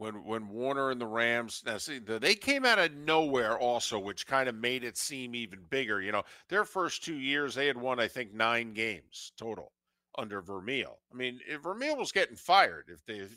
When 0.04 0.26
when 0.26 0.50
Warner 0.50 0.92
and 0.92 1.00
the 1.00 1.08
Rams 1.08 1.64
now 1.66 1.78
see 1.78 1.98
they 1.98 2.36
came 2.36 2.66
out 2.66 2.78
of 2.78 2.94
nowhere 2.94 3.58
also, 3.58 3.98
which 3.98 4.28
kind 4.28 4.50
of 4.50 4.56
made 4.56 4.84
it 4.84 4.98
seem 4.98 5.34
even 5.34 5.60
bigger. 5.70 6.02
You 6.02 6.12
know, 6.12 6.24
their 6.50 6.66
first 6.66 7.06
two 7.06 7.16
years 7.16 7.56
they 7.56 7.68
had 7.68 7.78
won, 7.78 8.02
I 8.02 8.10
think, 8.10 8.34
nine 8.34 8.74
games 8.74 9.32
total 9.38 9.72
under 10.18 10.42
Vermeil. 10.42 11.00
I 11.10 11.16
mean, 11.16 11.40
if 11.48 11.62
Vermeil 11.62 11.96
was 11.96 12.12
getting 12.12 12.36
fired 12.36 12.90
if 12.90 13.06
the 13.06 13.30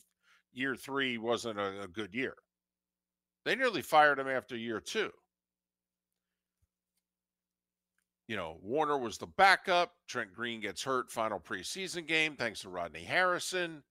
year 0.52 0.74
three 0.74 1.18
wasn't 1.18 1.60
a, 1.60 1.82
a 1.82 1.86
good 1.86 2.12
year. 2.12 2.34
They 3.44 3.54
nearly 3.54 3.82
fired 3.82 4.18
him 4.18 4.26
after 4.26 4.56
year 4.56 4.80
two. 4.80 5.12
You 8.26 8.34
know, 8.34 8.58
Warner 8.60 8.98
was 8.98 9.18
the 9.18 9.28
backup. 9.28 9.92
Trent 10.08 10.34
Green 10.34 10.60
gets 10.60 10.82
hurt 10.82 11.12
final 11.12 11.38
preseason 11.38 12.08
game 12.08 12.34
thanks 12.34 12.62
to 12.62 12.70
Rodney 12.70 13.04
Harrison. 13.04 13.84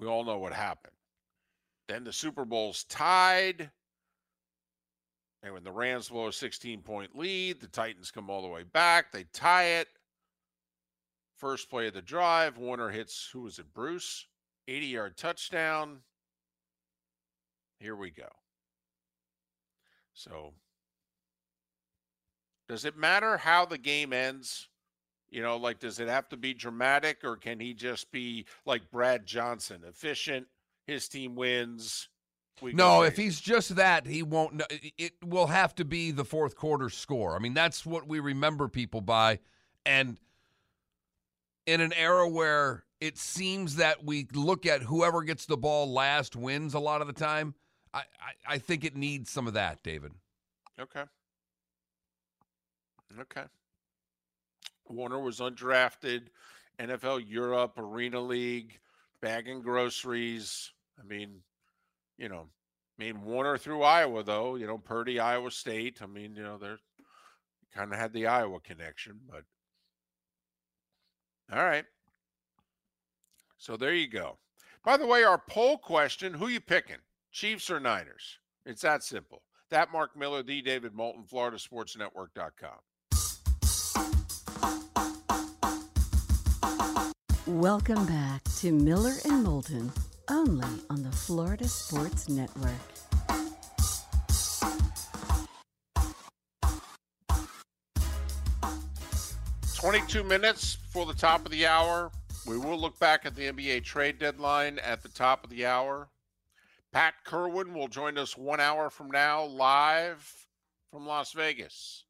We 0.00 0.06
all 0.06 0.24
know 0.24 0.38
what 0.38 0.54
happened. 0.54 0.94
Then 1.86 2.04
the 2.04 2.12
Super 2.12 2.46
Bowl's 2.46 2.84
tied. 2.84 3.70
And 5.42 5.52
when 5.52 5.62
the 5.62 5.72
Rams 5.72 6.08
blow 6.08 6.28
a 6.28 6.32
16 6.32 6.80
point 6.80 7.16
lead, 7.16 7.60
the 7.60 7.68
Titans 7.68 8.10
come 8.10 8.30
all 8.30 8.42
the 8.42 8.48
way 8.48 8.62
back. 8.62 9.12
They 9.12 9.24
tie 9.32 9.64
it. 9.64 9.88
First 11.36 11.70
play 11.70 11.86
of 11.86 11.94
the 11.94 12.02
drive, 12.02 12.58
Warner 12.58 12.90
hits, 12.90 13.30
who 13.32 13.42
was 13.42 13.58
it, 13.58 13.72
Bruce? 13.72 14.26
80 14.68 14.86
yard 14.86 15.16
touchdown. 15.16 16.00
Here 17.78 17.96
we 17.96 18.10
go. 18.10 18.28
So, 20.12 20.52
does 22.68 22.84
it 22.84 22.96
matter 22.96 23.38
how 23.38 23.64
the 23.64 23.78
game 23.78 24.12
ends? 24.12 24.68
You 25.30 25.42
know, 25.42 25.56
like, 25.56 25.78
does 25.78 26.00
it 26.00 26.08
have 26.08 26.28
to 26.30 26.36
be 26.36 26.54
dramatic 26.54 27.18
or 27.22 27.36
can 27.36 27.60
he 27.60 27.72
just 27.72 28.10
be 28.10 28.46
like 28.66 28.90
Brad 28.90 29.26
Johnson, 29.26 29.82
efficient? 29.86 30.46
His 30.86 31.08
team 31.08 31.36
wins. 31.36 32.08
no, 32.60 33.02
if 33.02 33.16
he's 33.16 33.40
just 33.40 33.76
that, 33.76 34.06
he 34.06 34.22
won't. 34.24 34.60
It 34.98 35.12
will 35.24 35.46
have 35.46 35.74
to 35.76 35.84
be 35.84 36.10
the 36.10 36.24
fourth 36.24 36.56
quarter 36.56 36.90
score. 36.90 37.36
I 37.36 37.38
mean, 37.38 37.54
that's 37.54 37.86
what 37.86 38.08
we 38.08 38.18
remember 38.18 38.66
people 38.66 39.00
by. 39.00 39.38
And 39.86 40.18
in 41.66 41.80
an 41.80 41.92
era 41.92 42.28
where 42.28 42.84
it 43.00 43.16
seems 43.16 43.76
that 43.76 44.04
we 44.04 44.26
look 44.34 44.66
at 44.66 44.82
whoever 44.82 45.22
gets 45.22 45.46
the 45.46 45.56
ball 45.56 45.92
last 45.92 46.34
wins 46.34 46.74
a 46.74 46.80
lot 46.80 47.00
of 47.00 47.06
the 47.06 47.12
time, 47.12 47.54
I, 47.94 47.98
I, 47.98 48.54
I 48.54 48.58
think 48.58 48.84
it 48.84 48.96
needs 48.96 49.30
some 49.30 49.46
of 49.46 49.54
that, 49.54 49.82
David. 49.82 50.12
Okay. 50.78 51.04
Okay. 53.20 53.44
Warner 54.90 55.20
was 55.20 55.38
undrafted, 55.38 56.28
NFL 56.78 57.24
Europe, 57.26 57.78
Arena 57.78 58.20
League, 58.20 58.80
bagging 59.20 59.62
groceries. 59.62 60.72
I 60.98 61.04
mean, 61.04 61.42
you 62.18 62.28
know, 62.28 62.46
I 62.98 63.02
mean 63.02 63.22
Warner 63.22 63.56
through 63.58 63.82
Iowa 63.82 64.22
though, 64.22 64.56
you 64.56 64.66
know, 64.66 64.78
Purdy, 64.78 65.20
Iowa 65.20 65.50
State. 65.50 66.00
I 66.02 66.06
mean, 66.06 66.34
you 66.34 66.42
know, 66.42 66.58
they're 66.58 66.78
kind 67.74 67.92
of 67.92 67.98
had 67.98 68.12
the 68.12 68.26
Iowa 68.26 68.60
connection, 68.60 69.20
but 69.28 69.44
all 71.52 71.64
right. 71.64 71.84
So 73.58 73.76
there 73.76 73.94
you 73.94 74.08
go. 74.08 74.38
By 74.84 74.96
the 74.96 75.06
way, 75.06 75.22
our 75.24 75.38
poll 75.38 75.76
question, 75.76 76.32
who 76.32 76.48
you 76.48 76.60
picking? 76.60 76.96
Chiefs 77.32 77.70
or 77.70 77.78
Niners? 77.78 78.38
It's 78.64 78.82
that 78.82 79.02
simple. 79.02 79.42
That 79.68 79.92
Mark 79.92 80.16
Miller, 80.16 80.42
the 80.42 80.62
David 80.62 80.94
Moulton, 80.94 81.24
Florida 81.24 81.58
Welcome 87.54 88.06
back 88.06 88.44
to 88.58 88.70
Miller 88.70 89.14
and 89.24 89.42
Moulton, 89.42 89.90
only 90.30 90.68
on 90.88 91.02
the 91.02 91.10
Florida 91.10 91.66
Sports 91.66 92.28
Network. 92.28 92.70
Twenty-two 99.74 100.22
minutes 100.22 100.76
before 100.76 101.06
the 101.06 101.12
top 101.12 101.44
of 101.44 101.50
the 101.50 101.66
hour. 101.66 102.12
We 102.46 102.56
will 102.56 102.78
look 102.78 102.96
back 103.00 103.26
at 103.26 103.34
the 103.34 103.50
NBA 103.50 103.82
trade 103.82 104.20
deadline 104.20 104.78
at 104.78 105.02
the 105.02 105.08
top 105.08 105.42
of 105.42 105.50
the 105.50 105.66
hour. 105.66 106.08
Pat 106.92 107.14
Kirwan 107.26 107.74
will 107.74 107.88
join 107.88 108.16
us 108.16 108.36
one 108.36 108.60
hour 108.60 108.90
from 108.90 109.10
now, 109.10 109.42
live 109.42 110.46
from 110.92 111.04
Las 111.04 111.32
Vegas. 111.32 112.04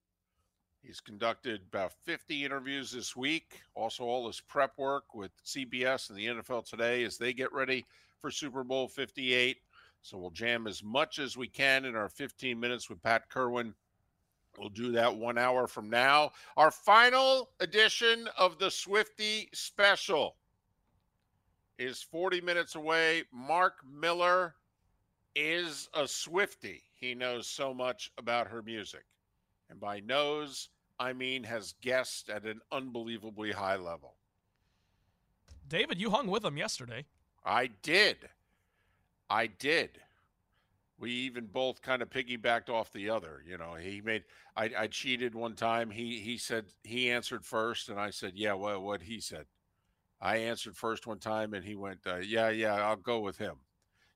He's 0.82 1.00
conducted 1.00 1.60
about 1.68 1.92
50 2.04 2.44
interviews 2.44 2.90
this 2.90 3.14
week. 3.14 3.60
Also, 3.74 4.04
all 4.04 4.26
his 4.26 4.40
prep 4.40 4.78
work 4.78 5.14
with 5.14 5.30
CBS 5.44 6.08
and 6.08 6.18
the 6.18 6.26
NFL 6.26 6.68
today 6.68 7.04
as 7.04 7.18
they 7.18 7.32
get 7.32 7.52
ready 7.52 7.86
for 8.18 8.30
Super 8.30 8.64
Bowl 8.64 8.88
58. 8.88 9.58
So 10.02 10.16
we'll 10.16 10.30
jam 10.30 10.66
as 10.66 10.82
much 10.82 11.18
as 11.18 11.36
we 11.36 11.48
can 11.48 11.84
in 11.84 11.94
our 11.94 12.08
15 12.08 12.58
minutes 12.58 12.88
with 12.88 13.02
Pat 13.02 13.28
Kirwan. 13.28 13.74
We'll 14.58 14.70
do 14.70 14.92
that 14.92 15.14
one 15.14 15.38
hour 15.38 15.66
from 15.66 15.90
now. 15.90 16.32
Our 16.56 16.70
final 16.70 17.50
edition 17.60 18.28
of 18.36 18.58
the 18.58 18.70
Swifty 18.70 19.48
special 19.52 20.36
is 21.78 22.02
40 22.02 22.40
minutes 22.40 22.74
away. 22.74 23.24
Mark 23.32 23.74
Miller 23.88 24.54
is 25.36 25.88
a 25.94 26.08
Swifty. 26.08 26.82
He 26.94 27.14
knows 27.14 27.46
so 27.46 27.72
much 27.72 28.10
about 28.18 28.48
her 28.48 28.62
music. 28.62 29.04
And 29.70 29.80
by 29.80 30.00
knows, 30.00 30.68
I 30.98 31.12
mean 31.12 31.44
has 31.44 31.74
guessed 31.80 32.28
at 32.28 32.44
an 32.44 32.60
unbelievably 32.72 33.52
high 33.52 33.76
level. 33.76 34.16
David, 35.68 36.00
you 36.00 36.10
hung 36.10 36.26
with 36.26 36.44
him 36.44 36.56
yesterday. 36.56 37.06
I 37.44 37.68
did. 37.82 38.28
I 39.30 39.46
did. 39.46 40.00
We 40.98 41.12
even 41.12 41.46
both 41.46 41.80
kind 41.80 42.02
of 42.02 42.10
piggybacked 42.10 42.68
off 42.68 42.92
the 42.92 43.08
other. 43.08 43.42
You 43.46 43.56
know, 43.56 43.74
he 43.74 44.02
made 44.02 44.24
I, 44.56 44.70
I 44.76 44.86
cheated 44.88 45.34
one 45.34 45.54
time. 45.54 45.90
He 45.90 46.18
he 46.18 46.36
said 46.36 46.66
he 46.82 47.10
answered 47.10 47.44
first, 47.44 47.88
and 47.88 47.98
I 47.98 48.10
said, 48.10 48.32
"Yeah, 48.34 48.54
well, 48.54 48.82
what 48.82 49.00
he 49.00 49.20
said." 49.20 49.46
I 50.20 50.36
answered 50.36 50.76
first 50.76 51.06
one 51.06 51.18
time, 51.18 51.54
and 51.54 51.64
he 51.64 51.76
went, 51.76 52.00
uh, 52.06 52.16
"Yeah, 52.16 52.50
yeah, 52.50 52.74
I'll 52.74 52.96
go 52.96 53.20
with 53.20 53.38
him." 53.38 53.56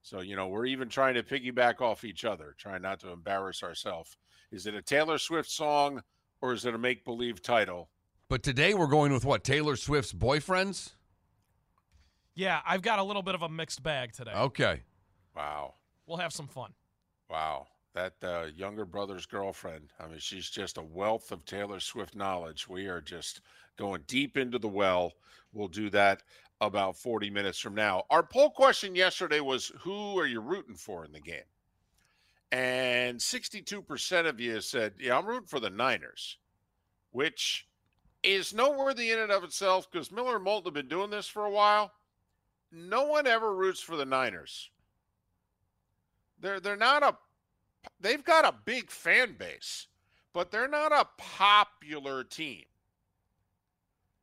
So 0.04 0.20
you 0.20 0.36
know, 0.36 0.48
we're 0.48 0.66
even 0.66 0.90
trying 0.90 1.14
to 1.14 1.22
piggyback 1.22 1.80
off 1.80 2.04
each 2.04 2.26
other, 2.26 2.54
trying 2.58 2.82
not 2.82 3.00
to 3.00 3.10
embarrass 3.10 3.62
ourselves. 3.62 4.18
Is 4.52 4.66
it 4.66 4.74
a 4.74 4.82
Taylor 4.82 5.16
Swift 5.16 5.50
song 5.50 6.02
or 6.42 6.52
is 6.52 6.66
it 6.66 6.74
a 6.74 6.78
make 6.78 7.06
believe 7.06 7.40
title? 7.40 7.88
But 8.28 8.42
today 8.42 8.74
we're 8.74 8.86
going 8.86 9.14
with 9.14 9.24
what 9.24 9.44
Taylor 9.44 9.76
Swift's 9.76 10.12
boyfriends. 10.12 10.92
Yeah, 12.34 12.60
I've 12.66 12.82
got 12.82 12.98
a 12.98 13.02
little 13.02 13.22
bit 13.22 13.34
of 13.34 13.40
a 13.40 13.48
mixed 13.48 13.82
bag 13.82 14.12
today. 14.12 14.32
Okay. 14.32 14.82
Wow. 15.34 15.74
We'll 16.06 16.18
have 16.18 16.34
some 16.34 16.48
fun. 16.48 16.74
Wow. 17.30 17.68
That 17.94 18.12
uh, 18.22 18.48
younger 18.54 18.84
brother's 18.84 19.24
girlfriend. 19.24 19.90
I 19.98 20.06
mean, 20.06 20.18
she's 20.18 20.50
just 20.50 20.76
a 20.76 20.82
wealth 20.82 21.32
of 21.32 21.46
Taylor 21.46 21.80
Swift 21.80 22.14
knowledge. 22.14 22.68
We 22.68 22.88
are 22.88 23.00
just 23.00 23.40
going 23.78 24.02
deep 24.06 24.36
into 24.36 24.58
the 24.58 24.68
well. 24.68 25.12
We'll 25.54 25.68
do 25.68 25.88
that 25.90 26.24
about 26.60 26.96
40 26.96 27.30
minutes 27.30 27.58
from 27.58 27.74
now. 27.74 28.04
Our 28.10 28.22
poll 28.22 28.50
question 28.50 28.94
yesterday 28.94 29.40
was 29.40 29.72
who 29.80 30.18
are 30.18 30.26
you 30.26 30.40
rooting 30.40 30.76
for 30.76 31.04
in 31.04 31.12
the 31.12 31.20
game? 31.20 31.42
And 32.52 33.18
62% 33.18 34.26
of 34.26 34.38
you 34.38 34.60
said, 34.60 34.94
yeah, 35.00 35.18
I'm 35.18 35.26
rooting 35.26 35.48
for 35.48 35.60
the 35.60 35.70
Niners, 35.70 36.38
which 37.10 37.66
is 38.22 38.54
noteworthy 38.54 39.10
in 39.10 39.18
and 39.18 39.32
of 39.32 39.44
itself 39.44 39.90
because 39.90 40.12
Miller 40.12 40.36
and 40.36 40.44
Moulton 40.44 40.66
have 40.66 40.74
been 40.74 40.88
doing 40.88 41.10
this 41.10 41.26
for 41.26 41.44
a 41.44 41.50
while. 41.50 41.92
No 42.72 43.06
one 43.06 43.26
ever 43.26 43.54
roots 43.54 43.80
for 43.80 43.96
the 43.96 44.04
Niners. 44.04 44.70
They're 46.40 46.60
they're 46.60 46.76
not 46.76 47.02
a 47.02 47.16
they've 48.00 48.24
got 48.24 48.44
a 48.44 48.54
big 48.64 48.90
fan 48.90 49.36
base, 49.38 49.86
but 50.32 50.50
they're 50.50 50.68
not 50.68 50.92
a 50.92 51.08
popular 51.16 52.24
team. 52.24 52.64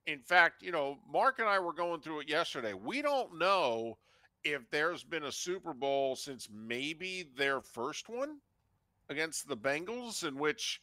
In 0.07 0.19
fact, 0.19 0.63
you 0.63 0.71
know, 0.71 0.97
Mark 1.11 1.39
and 1.39 1.47
I 1.47 1.59
were 1.59 1.73
going 1.73 2.01
through 2.01 2.21
it 2.21 2.29
yesterday. 2.29 2.73
We 2.73 3.01
don't 3.01 3.37
know 3.37 3.97
if 4.43 4.69
there's 4.71 5.03
been 5.03 5.25
a 5.25 5.31
Super 5.31 5.73
Bowl 5.73 6.15
since 6.15 6.49
maybe 6.51 7.29
their 7.37 7.61
first 7.61 8.09
one 8.09 8.37
against 9.09 9.47
the 9.47 9.57
Bengals, 9.57 10.27
in 10.27 10.35
which 10.37 10.81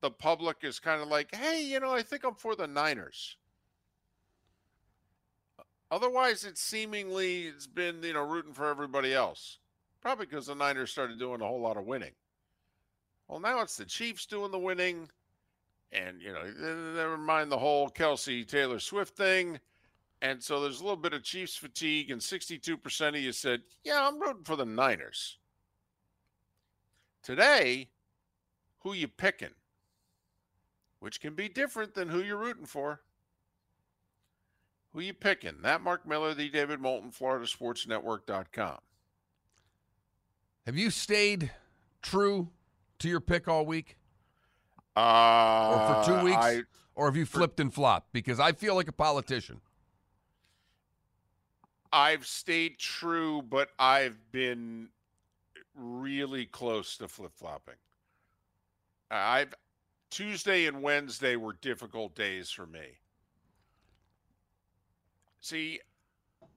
the 0.00 0.10
public 0.10 0.58
is 0.62 0.78
kind 0.78 1.00
of 1.00 1.08
like, 1.08 1.34
hey, 1.34 1.62
you 1.62 1.80
know, 1.80 1.92
I 1.92 2.02
think 2.02 2.24
I'm 2.24 2.34
for 2.34 2.56
the 2.56 2.66
Niners. 2.66 3.36
Otherwise, 5.90 6.44
it 6.44 6.58
seemingly 6.58 7.46
it's 7.46 7.66
been 7.66 8.02
you 8.02 8.12
know 8.12 8.26
rooting 8.26 8.52
for 8.52 8.68
everybody 8.68 9.14
else. 9.14 9.58
Probably 10.00 10.26
because 10.26 10.46
the 10.46 10.54
Niners 10.54 10.90
started 10.90 11.18
doing 11.18 11.40
a 11.40 11.46
whole 11.46 11.60
lot 11.60 11.76
of 11.76 11.84
winning. 11.84 12.12
Well, 13.28 13.40
now 13.40 13.60
it's 13.60 13.76
the 13.76 13.84
Chiefs 13.84 14.26
doing 14.26 14.50
the 14.50 14.58
winning, 14.58 15.08
and 15.92 16.20
you 16.20 16.32
know, 16.32 16.40
eh, 16.40 16.94
never 16.96 17.16
mind 17.16 17.50
the 17.50 17.58
whole 17.58 17.88
Kelce 17.88 18.46
Taylor 18.46 18.80
Swift 18.80 19.16
thing. 19.16 19.60
And 20.22 20.42
so 20.42 20.60
there's 20.60 20.80
a 20.80 20.82
little 20.82 20.96
bit 20.96 21.12
of 21.12 21.22
Chiefs 21.22 21.56
fatigue, 21.56 22.10
and 22.10 22.20
62% 22.20 23.08
of 23.08 23.16
you 23.16 23.32
said, 23.32 23.62
"Yeah, 23.84 24.06
I'm 24.06 24.18
rooting 24.18 24.44
for 24.44 24.56
the 24.56 24.64
Niners." 24.64 25.38
Today, 27.22 27.90
who 28.78 28.92
you 28.92 29.08
picking? 29.08 29.54
Which 31.00 31.20
can 31.20 31.34
be 31.34 31.48
different 31.48 31.94
than 31.94 32.08
who 32.08 32.22
you're 32.22 32.38
rooting 32.38 32.66
for. 32.66 33.02
Who 34.92 35.00
you 35.00 35.12
picking? 35.12 35.60
That 35.60 35.82
Mark 35.82 36.06
Miller, 36.06 36.32
the 36.32 36.48
David 36.48 36.80
Moulton, 36.80 37.10
Florida 37.10 37.46
Sports 37.46 37.86
Network.com. 37.86 38.78
Have 40.64 40.76
you 40.76 40.90
stayed 40.90 41.52
true 42.00 42.48
to 42.98 43.08
your 43.08 43.20
pick 43.20 43.46
all 43.46 43.66
week? 43.66 43.98
Uh, 44.96 45.70
or 45.70 46.04
for 46.04 46.10
two 46.10 46.24
weeks? 46.24 46.36
I, 46.36 46.62
or 46.94 47.06
have 47.06 47.16
you 47.16 47.26
flipped 47.26 47.60
and 47.60 47.72
flopped? 47.72 48.12
Because 48.12 48.40
I 48.40 48.52
feel 48.52 48.74
like 48.74 48.88
a 48.88 48.92
politician. 48.92 49.60
I've 51.92 52.26
stayed 52.26 52.78
true, 52.78 53.42
but 53.42 53.70
I've 53.78 54.16
been 54.32 54.88
really 55.74 56.46
close 56.46 56.96
to 56.98 57.08
flip 57.08 57.32
flopping. 57.34 57.76
I've 59.10 59.54
Tuesday 60.10 60.66
and 60.66 60.82
Wednesday 60.82 61.36
were 61.36 61.54
difficult 61.60 62.14
days 62.14 62.50
for 62.50 62.66
me. 62.66 62.98
See, 65.40 65.80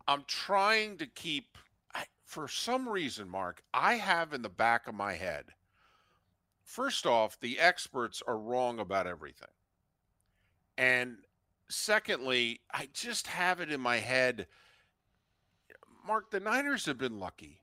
I'm 0.08 0.24
trying 0.28 0.98
to 0.98 1.06
keep, 1.06 1.58
I, 1.94 2.06
for 2.26 2.48
some 2.48 2.88
reason, 2.88 3.30
Mark, 3.30 3.62
I 3.74 3.96
have 3.96 4.34
in 4.34 4.42
the 4.42 4.50
back 4.50 4.88
of 4.88 4.96
my 4.96 5.14
head. 5.14 5.46
First 6.70 7.08
off, 7.08 7.40
the 7.40 7.58
experts 7.58 8.22
are 8.28 8.38
wrong 8.38 8.78
about 8.78 9.08
everything. 9.08 9.50
And 10.78 11.18
secondly, 11.68 12.62
I 12.72 12.90
just 12.94 13.26
have 13.26 13.60
it 13.60 13.72
in 13.72 13.82
my 13.82 13.98
head. 13.98 14.46
Mark, 16.06 16.30
the 16.30 16.40
Niners 16.40 16.86
have 16.86 17.00
been 17.00 17.18
lucky. 17.18 17.62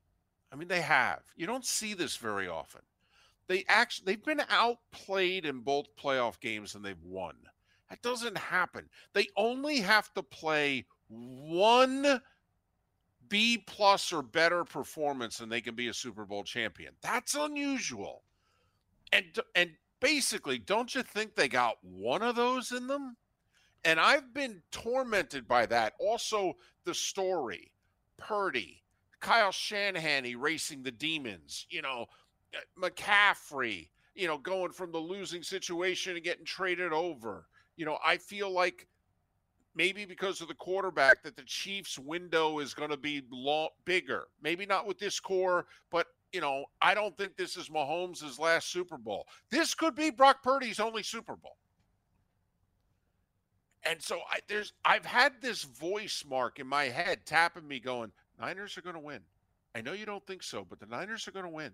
I 0.53 0.57
mean, 0.57 0.67
they 0.67 0.81
have. 0.81 1.21
You 1.37 1.47
don't 1.47 1.65
see 1.65 1.95
this 1.95 2.17
very 2.17 2.49
often. 2.49 2.81
They 3.47 3.65
actually 3.69 4.07
they've 4.07 4.25
been 4.25 4.43
outplayed 4.51 5.47
in 5.47 5.61
both 5.61 5.95
playoff 5.95 6.41
games 6.41 6.75
and 6.75 6.85
they've 6.85 7.01
won. 7.05 7.37
That 7.89 8.03
doesn't 8.03 8.37
happen. 8.37 8.89
They 9.13 9.29
only 9.37 9.79
have 9.83 10.13
to 10.15 10.23
play 10.25 10.85
one 11.09 12.21
B 13.29 13.63
plus 13.69 14.13
or 14.13 14.23
better 14.23 14.65
performance 14.65 15.39
and 15.39 15.51
they 15.51 15.61
can 15.61 15.77
be 15.77 15.87
a 15.87 15.95
Super 15.95 16.25
Bowl 16.25 16.43
champion. 16.43 16.95
That's 17.03 17.37
unusual. 17.37 18.25
And 19.13 19.25
and 19.55 19.71
basically, 20.01 20.59
don't 20.59 20.95
you 20.95 21.03
think 21.03 21.35
they 21.35 21.49
got 21.49 21.77
one 21.83 22.23
of 22.23 22.37
those 22.37 22.73
in 22.73 22.87
them? 22.87 23.17
And 23.85 24.01
I've 24.01 24.35
been 24.35 24.63
tormented 24.73 25.47
by 25.47 25.67
that. 25.67 25.95
Also, 26.01 26.57
the 26.85 26.95
story, 26.95 27.71
Purdy, 28.17 28.83
Kyle 29.21 29.53
Shanahan 29.53 30.27
erasing 30.27 30.83
the 30.83 30.91
demons, 30.91 31.67
you 31.71 31.83
know, 31.83 32.07
uh, 32.55 32.59
McCaffrey, 32.81 33.89
you 34.15 34.27
know, 34.27 34.39
going 34.39 34.73
from 34.73 34.91
the 34.91 34.99
losing 34.99 35.43
situation 35.43 36.17
and 36.17 36.25
getting 36.25 36.45
traded 36.45 36.93
over. 36.93 37.47
You 37.77 37.85
know, 37.87 37.99
I 38.05 38.17
feel 38.17 38.51
like 38.51 38.89
maybe 39.77 40.05
because 40.05 40.41
of 40.41 40.49
the 40.49 40.55
quarterback 40.55 41.23
that 41.23 41.37
the 41.37 41.43
Chiefs 41.43 41.99
window 41.99 42.59
is 42.59 42.75
going 42.75 42.91
to 42.91 42.97
be 42.97 43.23
long, 43.31 43.69
bigger. 43.85 44.29
Maybe 44.43 44.67
not 44.67 44.87
with 44.87 44.99
this 44.99 45.21
core, 45.21 45.67
but 45.91 46.07
you 46.37 46.43
know, 46.43 46.67
I 46.83 46.93
don't 46.93 47.17
think 47.17 47.35
this 47.35 47.57
is 47.57 47.71
Mahomes' 47.71 48.39
last 48.39 48.71
Super 48.71 48.99
Bowl. 48.99 49.27
This 49.51 49.75
could 49.75 49.95
be 49.95 50.11
Brock 50.11 50.43
Purdy's 50.43 50.79
only 50.79 51.03
Super 51.03 51.35
Bowl. 51.35 51.57
And 53.89 54.03
so 54.03 54.19
I, 54.31 54.41
there's 54.47 54.75
I've 54.85 55.07
had 55.07 55.41
this 55.41 55.63
voice 55.63 56.25
mark 56.29 56.59
in 56.59 56.67
my 56.67 56.85
head 56.85 57.21
tapping 57.25 57.67
me 57.67 57.81
going, 57.81 58.13
Niners 58.39 58.77
are 58.77 58.83
going 58.83 58.97
to 58.97 59.01
win. 59.01 59.21
I 59.75 59.81
know 59.81 59.95
you 59.95 60.05
don't 60.05 60.27
think 60.27 60.43
so, 60.43 60.63
but 60.69 60.79
the 60.79 60.85
Niners 60.85 61.27
are 61.27 61.31
going 61.31 61.47
to 61.47 61.51
win. 61.51 61.73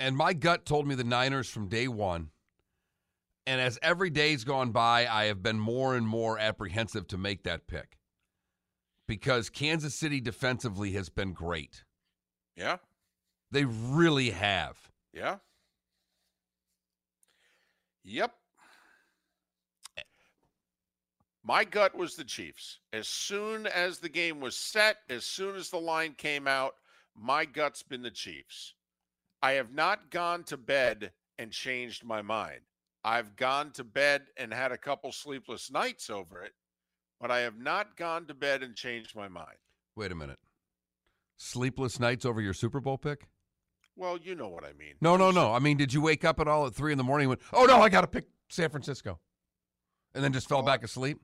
And 0.00 0.16
my 0.16 0.32
gut 0.32 0.64
told 0.64 0.86
me 0.86 0.94
the 0.94 1.04
Niners 1.04 1.50
from 1.50 1.68
day 1.68 1.86
one. 1.86 2.30
And 3.46 3.60
as 3.60 3.78
every 3.82 4.08
day's 4.08 4.44
gone 4.44 4.70
by, 4.70 5.06
I 5.06 5.26
have 5.26 5.42
been 5.42 5.60
more 5.60 5.94
and 5.96 6.08
more 6.08 6.38
apprehensive 6.38 7.08
to 7.08 7.18
make 7.18 7.42
that 7.42 7.66
pick 7.66 7.98
because 9.06 9.50
Kansas 9.50 9.94
City 9.94 10.18
defensively 10.18 10.92
has 10.92 11.10
been 11.10 11.34
great. 11.34 11.84
Yeah. 12.58 12.78
They 13.52 13.64
really 13.64 14.30
have. 14.30 14.76
Yeah. 15.12 15.36
Yep. 18.04 18.34
Eh. 19.96 20.02
My 21.44 21.64
gut 21.64 21.94
was 21.94 22.16
the 22.16 22.24
Chiefs. 22.24 22.80
As 22.92 23.06
soon 23.06 23.66
as 23.68 23.98
the 23.98 24.08
game 24.08 24.40
was 24.40 24.56
set, 24.56 24.96
as 25.08 25.24
soon 25.24 25.54
as 25.54 25.70
the 25.70 25.78
line 25.78 26.14
came 26.18 26.48
out, 26.48 26.74
my 27.14 27.44
gut's 27.44 27.82
been 27.82 28.02
the 28.02 28.10
Chiefs. 28.10 28.74
I 29.40 29.52
have 29.52 29.72
not 29.72 30.10
gone 30.10 30.42
to 30.44 30.56
bed 30.56 31.12
and 31.38 31.52
changed 31.52 32.04
my 32.04 32.22
mind. 32.22 32.60
I've 33.04 33.36
gone 33.36 33.70
to 33.72 33.84
bed 33.84 34.22
and 34.36 34.52
had 34.52 34.72
a 34.72 34.78
couple 34.78 35.12
sleepless 35.12 35.70
nights 35.70 36.10
over 36.10 36.42
it, 36.42 36.52
but 37.20 37.30
I 37.30 37.40
have 37.40 37.56
not 37.56 37.96
gone 37.96 38.26
to 38.26 38.34
bed 38.34 38.64
and 38.64 38.74
changed 38.74 39.14
my 39.14 39.28
mind. 39.28 39.56
Wait 39.94 40.10
a 40.10 40.16
minute. 40.16 40.38
Sleepless 41.38 41.98
nights 41.98 42.24
over 42.24 42.40
your 42.40 42.52
Super 42.52 42.80
Bowl 42.80 42.98
pick? 42.98 43.28
Well, 43.96 44.18
you 44.18 44.34
know 44.34 44.48
what 44.48 44.64
I 44.64 44.72
mean. 44.74 44.94
No, 45.00 45.16
no, 45.16 45.30
no. 45.30 45.52
I 45.52 45.58
mean, 45.58 45.76
did 45.76 45.92
you 45.92 46.00
wake 46.00 46.24
up 46.24 46.38
at 46.38 46.46
all 46.46 46.66
at 46.66 46.74
three 46.74 46.92
in 46.92 46.98
the 46.98 47.04
morning 47.04 47.24
and 47.24 47.30
went, 47.30 47.40
oh, 47.52 47.64
no, 47.64 47.80
I 47.80 47.88
got 47.88 48.02
to 48.02 48.06
pick 48.06 48.26
San 48.48 48.70
Francisco? 48.70 49.18
And 50.14 50.22
then 50.22 50.32
just 50.32 50.48
fell 50.48 50.62
back 50.62 50.84
asleep? 50.84 51.18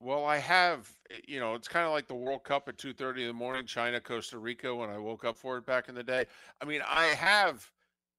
Well, 0.00 0.24
I 0.24 0.38
have, 0.38 0.90
eh, 1.10 1.16
you 1.26 1.40
know, 1.40 1.54
it's 1.54 1.68
kind 1.68 1.86
of 1.86 1.92
like 1.92 2.06
the 2.06 2.14
World 2.14 2.44
Cup 2.44 2.68
at 2.68 2.76
2:30 2.76 3.22
in 3.22 3.26
the 3.28 3.32
morning, 3.32 3.66
China, 3.66 4.00
Costa 4.00 4.38
Rica 4.38 4.74
when 4.74 4.90
I 4.90 4.98
woke 4.98 5.24
up 5.24 5.38
for 5.38 5.56
it 5.56 5.66
back 5.66 5.88
in 5.88 5.94
the 5.94 6.02
day. 6.02 6.26
I 6.60 6.64
mean, 6.64 6.82
I 6.86 7.06
have, 7.06 7.70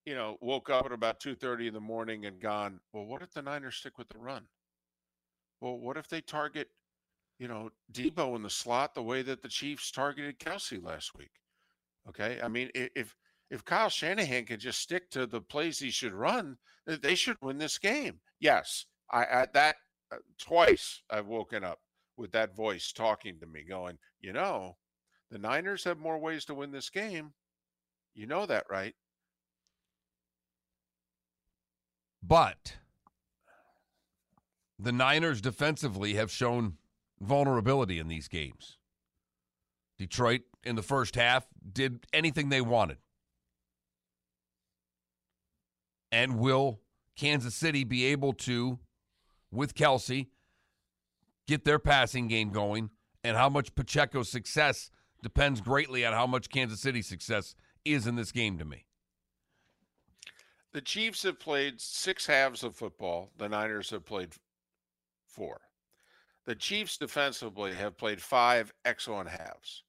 you 0.05 0.15
know, 0.15 0.37
woke 0.41 0.69
up 0.69 0.85
at 0.85 0.91
about 0.91 1.19
2:30 1.19 1.67
in 1.67 1.73
the 1.73 1.79
morning 1.79 2.25
and 2.25 2.39
gone, 2.39 2.79
"Well, 2.93 3.05
what 3.05 3.21
if 3.21 3.31
the 3.31 3.41
Niners 3.41 3.75
stick 3.75 3.97
with 3.97 4.09
the 4.09 4.17
run? 4.17 4.47
Well, 5.61 5.77
what 5.77 5.97
if 5.97 6.07
they 6.07 6.21
target, 6.21 6.71
you 7.39 7.47
know, 7.47 7.69
Deebo 7.91 8.35
in 8.35 8.43
the 8.43 8.49
slot 8.49 8.93
the 8.93 9.03
way 9.03 9.21
that 9.21 9.41
the 9.41 9.49
Chiefs 9.49 9.91
targeted 9.91 10.39
Kelce 10.39 10.83
last 10.83 11.15
week?" 11.15 11.31
Okay? 12.09 12.39
I 12.41 12.47
mean, 12.47 12.69
if 12.73 13.15
if 13.49 13.63
Kyle 13.63 13.89
Shanahan 13.89 14.45
can 14.45 14.59
just 14.59 14.79
stick 14.79 15.09
to 15.11 15.25
the 15.25 15.41
plays 15.41 15.79
he 15.79 15.89
should 15.89 16.13
run, 16.13 16.57
they 16.85 17.15
should 17.15 17.37
win 17.41 17.57
this 17.57 17.77
game. 17.77 18.19
Yes, 18.39 18.85
I 19.11 19.25
at 19.25 19.53
that 19.53 19.77
uh, 20.11 20.17
twice 20.37 21.01
I've 21.09 21.27
woken 21.27 21.63
up 21.63 21.79
with 22.17 22.31
that 22.31 22.55
voice 22.55 22.91
talking 22.91 23.39
to 23.39 23.45
me, 23.45 23.63
going, 23.63 23.97
you 24.19 24.33
know, 24.33 24.75
the 25.29 25.37
Niners 25.37 25.83
have 25.83 25.99
more 25.99 26.17
ways 26.17 26.45
to 26.45 26.55
win 26.55 26.71
this 26.71 26.89
game. 26.89 27.33
You 28.15 28.25
know 28.25 28.45
that, 28.45 28.65
right? 28.69 28.95
But 32.23 32.77
the 34.79 34.91
Niners 34.91 35.41
defensively 35.41 36.15
have 36.15 36.31
shown 36.31 36.77
vulnerability 37.19 37.99
in 37.99 38.07
these 38.07 38.27
games. 38.27 38.77
Detroit 39.97 40.41
in 40.63 40.75
the 40.75 40.83
first 40.83 41.15
half 41.15 41.47
did 41.73 42.05
anything 42.13 42.49
they 42.49 42.61
wanted. 42.61 42.97
And 46.11 46.39
will 46.39 46.79
Kansas 47.15 47.55
City 47.55 47.83
be 47.83 48.05
able 48.05 48.33
to 48.33 48.79
with 49.51 49.73
Kelce, 49.73 50.27
get 51.47 51.65
their 51.65 51.79
passing 51.79 52.27
game 52.27 52.51
going, 52.51 52.89
and 53.23 53.35
how 53.35 53.49
much 53.49 53.75
Pacheco's 53.75 54.29
success 54.29 54.91
depends 55.23 55.61
greatly 55.61 56.05
on 56.05 56.13
how 56.13 56.27
much 56.27 56.49
Kansas 56.49 56.79
City's 56.79 57.07
success 57.07 57.55
is 57.83 58.07
in 58.07 58.15
this 58.15 58.31
game 58.31 58.57
to 58.57 58.65
me. 58.65 58.85
The 60.73 60.81
Chiefs 60.81 61.23
have 61.23 61.39
played 61.39 61.81
six 61.81 62.27
halves 62.27 62.63
of 62.63 62.75
football. 62.75 63.31
The 63.37 63.49
Niners 63.49 63.89
have 63.89 64.05
played 64.05 64.33
four. 65.25 65.61
The 66.47 66.55
Chiefs 66.55 66.97
defensively 66.97 67.73
have 67.73 67.97
played 67.97 68.21
five 68.21 68.73
excellent 68.85 69.29
halves. 69.29 69.83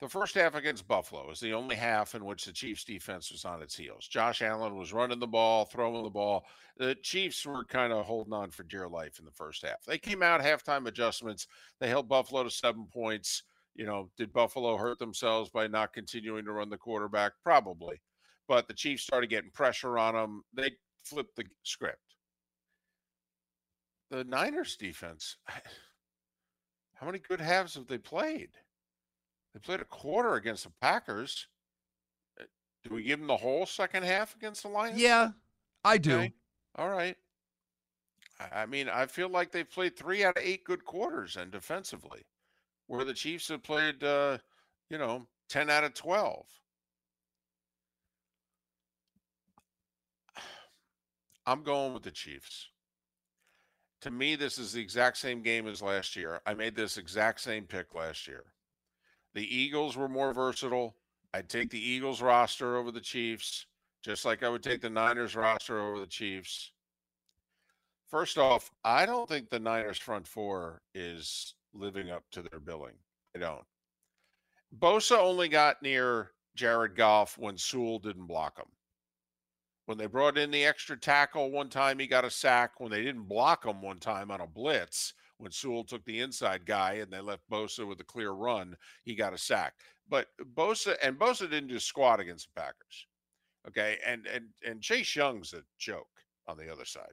The 0.00 0.08
first 0.08 0.34
half 0.34 0.54
against 0.54 0.88
Buffalo 0.88 1.30
is 1.30 1.40
the 1.40 1.52
only 1.52 1.76
half 1.76 2.14
in 2.14 2.24
which 2.24 2.46
the 2.46 2.54
Chiefs 2.54 2.84
defense 2.84 3.30
was 3.30 3.44
on 3.44 3.60
its 3.60 3.76
heels. 3.76 4.08
Josh 4.08 4.40
Allen 4.40 4.76
was 4.76 4.94
running 4.94 5.18
the 5.18 5.26
ball, 5.26 5.66
throwing 5.66 6.02
the 6.02 6.08
ball. 6.08 6.46
The 6.78 6.94
Chiefs 7.02 7.44
were 7.44 7.66
kind 7.66 7.92
of 7.92 8.06
holding 8.06 8.32
on 8.32 8.50
for 8.50 8.62
dear 8.62 8.88
life 8.88 9.18
in 9.18 9.26
the 9.26 9.30
first 9.30 9.60
half. 9.60 9.84
They 9.86 9.98
came 9.98 10.22
out 10.22 10.40
halftime 10.40 10.86
adjustments. 10.86 11.46
They 11.80 11.88
held 11.88 12.08
Buffalo 12.08 12.44
to 12.44 12.50
seven 12.50 12.86
points. 12.90 13.42
You 13.74 13.84
know, 13.84 14.10
did 14.16 14.32
Buffalo 14.32 14.78
hurt 14.78 14.98
themselves 14.98 15.50
by 15.50 15.66
not 15.66 15.92
continuing 15.92 16.46
to 16.46 16.52
run 16.52 16.70
the 16.70 16.78
quarterback? 16.78 17.32
Probably. 17.44 18.00
But 18.48 18.68
the 18.68 18.74
Chiefs 18.74 19.02
started 19.02 19.28
getting 19.28 19.50
pressure 19.50 19.98
on 19.98 20.14
them. 20.14 20.44
They 20.54 20.70
flipped 21.04 21.36
the 21.36 21.44
script. 21.62 22.16
The 24.10 24.24
Niners 24.24 24.76
defense, 24.76 25.36
how 27.00 27.06
many 27.06 27.18
good 27.18 27.40
halves 27.40 27.74
have 27.76 27.86
they 27.86 27.96
played? 27.96 28.50
They 29.54 29.60
played 29.60 29.80
a 29.80 29.86
quarter 29.86 30.34
against 30.34 30.64
the 30.64 30.72
Packers. 30.82 31.46
Uh, 32.38 32.44
Do 32.84 32.94
we 32.94 33.04
give 33.04 33.18
them 33.18 33.26
the 33.26 33.38
whole 33.38 33.64
second 33.64 34.04
half 34.04 34.36
against 34.36 34.62
the 34.62 34.68
Lions? 34.68 35.00
Yeah, 35.00 35.30
I 35.82 35.96
do. 35.96 36.16
Okay. 36.16 36.34
All 36.76 36.90
right. 36.90 37.16
I 38.38 38.62
I 38.62 38.66
mean, 38.66 38.90
I 38.90 39.06
feel 39.06 39.30
like 39.30 39.50
they've 39.50 39.68
played 39.68 39.96
three 39.96 40.24
out 40.24 40.36
of 40.36 40.42
eight 40.44 40.62
good 40.64 40.84
quarters 40.84 41.36
and 41.36 41.50
defensively, 41.50 42.26
where 42.86 43.04
the 43.04 43.14
Chiefs 43.14 43.48
have 43.48 43.62
played, 43.62 44.04
uh, 44.04 44.36
you 44.90 44.98
know, 44.98 45.26
10 45.48 45.70
out 45.70 45.84
of 45.84 45.94
12. 45.94 46.46
I'm 51.46 51.62
going 51.62 51.94
with 51.94 52.02
the 52.02 52.10
Chiefs. 52.10 52.68
To 54.02 54.10
me, 54.10 54.34
this 54.34 54.58
is 54.58 54.72
the 54.72 54.80
exact 54.80 55.18
same 55.18 55.42
game 55.42 55.68
as 55.68 55.82
last 55.82 56.16
year. 56.16 56.40
I 56.46 56.54
made 56.54 56.74
this 56.74 56.96
exact 56.96 57.40
same 57.40 57.64
pick 57.64 57.94
last 57.94 58.26
year. 58.26 58.44
The 59.34 59.56
Eagles 59.56 59.96
were 59.96 60.08
more 60.08 60.32
versatile. 60.32 60.96
I'd 61.34 61.48
take 61.48 61.70
the 61.70 61.80
Eagles 61.80 62.22
roster 62.22 62.76
over 62.76 62.90
the 62.90 63.00
Chiefs, 63.00 63.66
just 64.02 64.24
like 64.24 64.42
I 64.42 64.48
would 64.48 64.62
take 64.62 64.80
the 64.80 64.90
Niners 64.90 65.36
roster 65.36 65.78
over 65.78 66.00
the 66.00 66.06
Chiefs. 66.06 66.72
First 68.08 68.38
off, 68.38 68.70
I 68.84 69.06
don't 69.06 69.28
think 69.28 69.50
the 69.50 69.60
Niners 69.60 69.98
front 69.98 70.26
four 70.26 70.82
is 70.94 71.54
living 71.74 72.10
up 72.10 72.24
to 72.32 72.42
their 72.42 72.58
billing. 72.58 72.96
I 73.36 73.38
don't. 73.38 73.64
Bosa 74.76 75.18
only 75.18 75.48
got 75.48 75.82
near 75.82 76.32
Jared 76.56 76.96
Goff 76.96 77.38
when 77.38 77.56
Sewell 77.56 77.98
didn't 77.98 78.26
block 78.26 78.58
him. 78.58 78.66
When 79.90 79.98
they 79.98 80.06
brought 80.06 80.38
in 80.38 80.52
the 80.52 80.64
extra 80.64 80.96
tackle 80.96 81.50
one 81.50 81.68
time, 81.68 81.98
he 81.98 82.06
got 82.06 82.24
a 82.24 82.30
sack. 82.30 82.78
When 82.78 82.92
they 82.92 83.02
didn't 83.02 83.24
block 83.24 83.66
him 83.66 83.82
one 83.82 83.98
time 83.98 84.30
on 84.30 84.40
a 84.40 84.46
blitz, 84.46 85.14
when 85.38 85.50
Sewell 85.50 85.82
took 85.82 86.04
the 86.04 86.20
inside 86.20 86.64
guy 86.64 87.00
and 87.02 87.12
they 87.12 87.18
left 87.18 87.50
Bosa 87.50 87.84
with 87.84 87.98
a 87.98 88.04
clear 88.04 88.30
run, 88.30 88.76
he 89.02 89.16
got 89.16 89.34
a 89.34 89.36
sack. 89.36 89.74
But 90.08 90.28
Bosa 90.54 90.94
and 91.02 91.18
Bosa 91.18 91.50
didn't 91.50 91.70
just 91.70 91.88
squat 91.88 92.20
against 92.20 92.46
the 92.54 92.60
Packers. 92.60 93.08
Okay, 93.66 93.98
and 94.06 94.28
and 94.28 94.44
and 94.64 94.80
Chase 94.80 95.16
Young's 95.16 95.54
a 95.54 95.62
joke 95.76 96.22
on 96.46 96.56
the 96.56 96.70
other 96.70 96.84
side. 96.84 97.10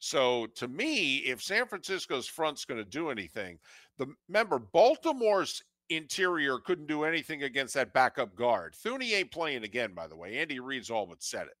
So 0.00 0.46
to 0.56 0.66
me, 0.66 1.18
if 1.18 1.40
San 1.40 1.68
Francisco's 1.68 2.26
front's 2.26 2.64
going 2.64 2.82
to 2.82 2.90
do 2.90 3.10
anything, 3.10 3.60
the 3.96 4.12
remember 4.26 4.58
Baltimore's 4.58 5.62
interior 5.90 6.58
couldn't 6.58 6.88
do 6.88 7.04
anything 7.04 7.44
against 7.44 7.74
that 7.74 7.92
backup 7.92 8.34
guard. 8.34 8.74
Thuney 8.74 9.12
ain't 9.12 9.30
playing 9.30 9.62
again, 9.62 9.94
by 9.94 10.08
the 10.08 10.16
way. 10.16 10.38
Andy 10.38 10.58
Reid's 10.58 10.90
all 10.90 11.06
but 11.06 11.22
said 11.22 11.46
it. 11.46 11.56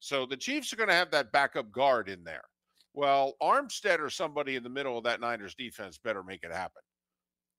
So 0.00 0.26
the 0.26 0.36
Chiefs 0.36 0.72
are 0.72 0.76
going 0.76 0.88
to 0.88 0.94
have 0.94 1.10
that 1.10 1.32
backup 1.32 1.72
guard 1.72 2.08
in 2.08 2.22
there. 2.24 2.44
Well, 2.94 3.34
Armstead 3.42 4.00
or 4.00 4.10
somebody 4.10 4.56
in 4.56 4.62
the 4.62 4.68
middle 4.68 4.96
of 4.96 5.04
that 5.04 5.20
Niners 5.20 5.54
defense 5.54 5.98
better 5.98 6.22
make 6.22 6.44
it 6.44 6.52
happen. 6.52 6.82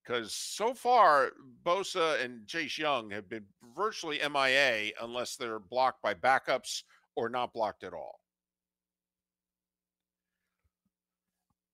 Because 0.04 0.34
so 0.34 0.74
far, 0.74 1.32
Bosa 1.66 2.24
and 2.24 2.48
Chase 2.48 2.78
Young 2.78 3.10
have 3.12 3.28
been 3.28 3.46
virtually 3.76 4.20
MIA 4.20 4.92
unless 5.02 5.36
they're 5.36 5.60
blocked 5.60 6.02
by 6.02 6.14
backups 6.14 6.84
or 7.16 7.30
not 7.30 7.54
blocked 7.54 7.84
at 7.84 7.94
all. 7.94 8.20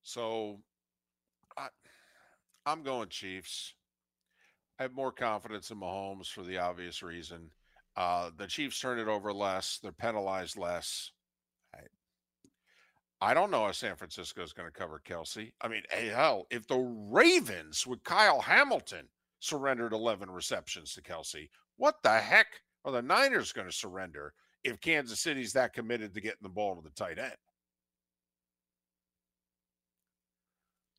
So 0.02 0.60
I, 1.58 1.68
I'm 2.66 2.84
going 2.84 3.10
Chiefs. 3.10 3.76
I 4.80 4.84
have 4.84 4.94
more 4.94 5.12
confidence 5.12 5.70
in 5.70 5.78
Mahomes 5.78 6.28
for 6.28 6.42
the 6.42 6.58
obvious 6.58 7.04
reason. 7.04 7.52
Uh, 7.96 8.32
the 8.38 8.48
Chiefs 8.48 8.80
turn 8.80 9.00
it 9.00 9.08
over 9.08 9.32
less. 9.34 9.80
They're 9.82 9.92
penalized 9.92 10.58
less. 10.58 11.12
I, 11.76 11.80
I 13.22 13.34
don't 13.34 13.52
know 13.52 13.68
if 13.68 13.76
San 13.76 13.96
Francisco 13.96 14.42
is 14.42 14.54
going 14.54 14.68
to 14.68 14.78
cover 14.78 15.02
Kelce. 15.06 15.54
I 15.62 15.68
mean, 15.68 15.84
hey, 15.92 16.08
hell, 16.08 16.48
if 16.50 16.68
the 16.68 16.80
Ravens 16.80 17.86
with 17.86 18.04
Kyle 18.04 18.42
Hamilton 18.42 19.08
surrendered 19.40 19.94
11 19.94 20.30
receptions 20.32 20.94
to 20.94 21.02
Kelce, 21.02 21.50
what 21.78 21.96
the 22.04 22.18
heck 22.18 22.48
are 22.84 22.92
the 22.92 23.02
Niners 23.02 23.52
going 23.52 23.68
to 23.68 23.74
surrender 23.74 24.34
if 24.64 24.80
Kansas 24.80 25.20
City's 25.20 25.54
that 25.54 25.74
committed 25.74 26.14
to 26.14 26.22
getting 26.22 26.38
the 26.42 26.50
ball 26.50 26.76
to 26.76 26.82
the 26.82 26.90
tight 26.92 27.20
end? 27.20 27.36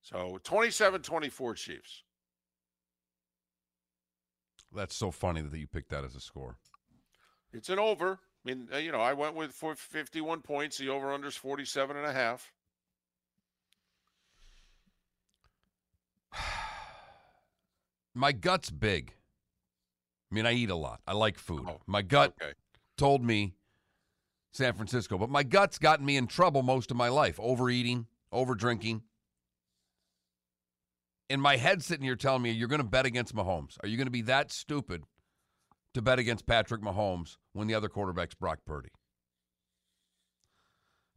So 0.02 0.38
27 0.44 1.00
24 1.00 1.54
Chiefs. 1.54 2.02
That's 4.74 4.94
so 4.94 5.11
funny 5.11 5.40
that 5.40 5.59
you 5.59 5.66
picked 5.66 5.90
that 5.90 6.04
as 6.04 6.14
a 6.14 6.20
score. 6.20 6.59
It's 7.54 7.68
an 7.68 7.78
over. 7.78 8.18
I 8.44 8.48
mean, 8.48 8.68
uh, 8.72 8.78
you 8.78 8.90
know, 8.92 9.00
I 9.00 9.12
went 9.12 9.34
with 9.36 9.52
for 9.52 9.74
51 9.76 10.42
points. 10.42 10.76
The 10.76 10.88
over 10.88 11.12
under 11.12 11.28
is 11.28 11.36
47 11.36 11.96
and 11.96 12.04
a 12.04 12.12
half. 12.12 12.52
My 18.14 18.32
gut's 18.32 18.70
big. 18.70 19.14
I 20.30 20.34
mean, 20.34 20.46
I 20.46 20.52
eat 20.52 20.70
a 20.70 20.74
lot. 20.74 21.00
I 21.06 21.12
like 21.12 21.38
food. 21.38 21.64
Oh, 21.68 21.80
my 21.86 22.02
gut 22.02 22.34
Okay. 22.42 22.54
told 22.96 23.22
me 23.22 23.54
San 24.50 24.72
Francisco, 24.74 25.16
but 25.16 25.30
my 25.30 25.44
gut's 25.44 25.78
gotten 25.78 26.04
me 26.04 26.16
in 26.16 26.26
trouble 26.26 26.62
most 26.62 26.90
of 26.90 26.96
my 26.96 27.08
life. 27.08 27.38
Overeating, 27.38 28.06
over 28.32 28.56
drinking. 28.56 29.02
And 31.30 31.40
my 31.40 31.56
head's 31.56 31.86
sitting 31.86 32.04
here 32.04 32.16
telling 32.16 32.42
me 32.42 32.50
you're 32.50 32.68
going 32.68 32.80
to 32.82 32.86
bet 32.86 33.06
against 33.06 33.34
Mahomes. 33.34 33.76
Are 33.82 33.88
you 33.88 33.96
going 33.96 34.06
to 34.08 34.12
be 34.12 34.22
that 34.22 34.50
stupid 34.50 35.04
to 35.94 36.02
bet 36.02 36.18
against 36.18 36.46
Patrick 36.46 36.83
Mahomes 36.83 37.37
when 37.52 37.66
the 37.66 37.74
other 37.74 37.88
quarterback's 37.88 38.35
Brock 38.35 38.61
Purdy? 38.66 38.90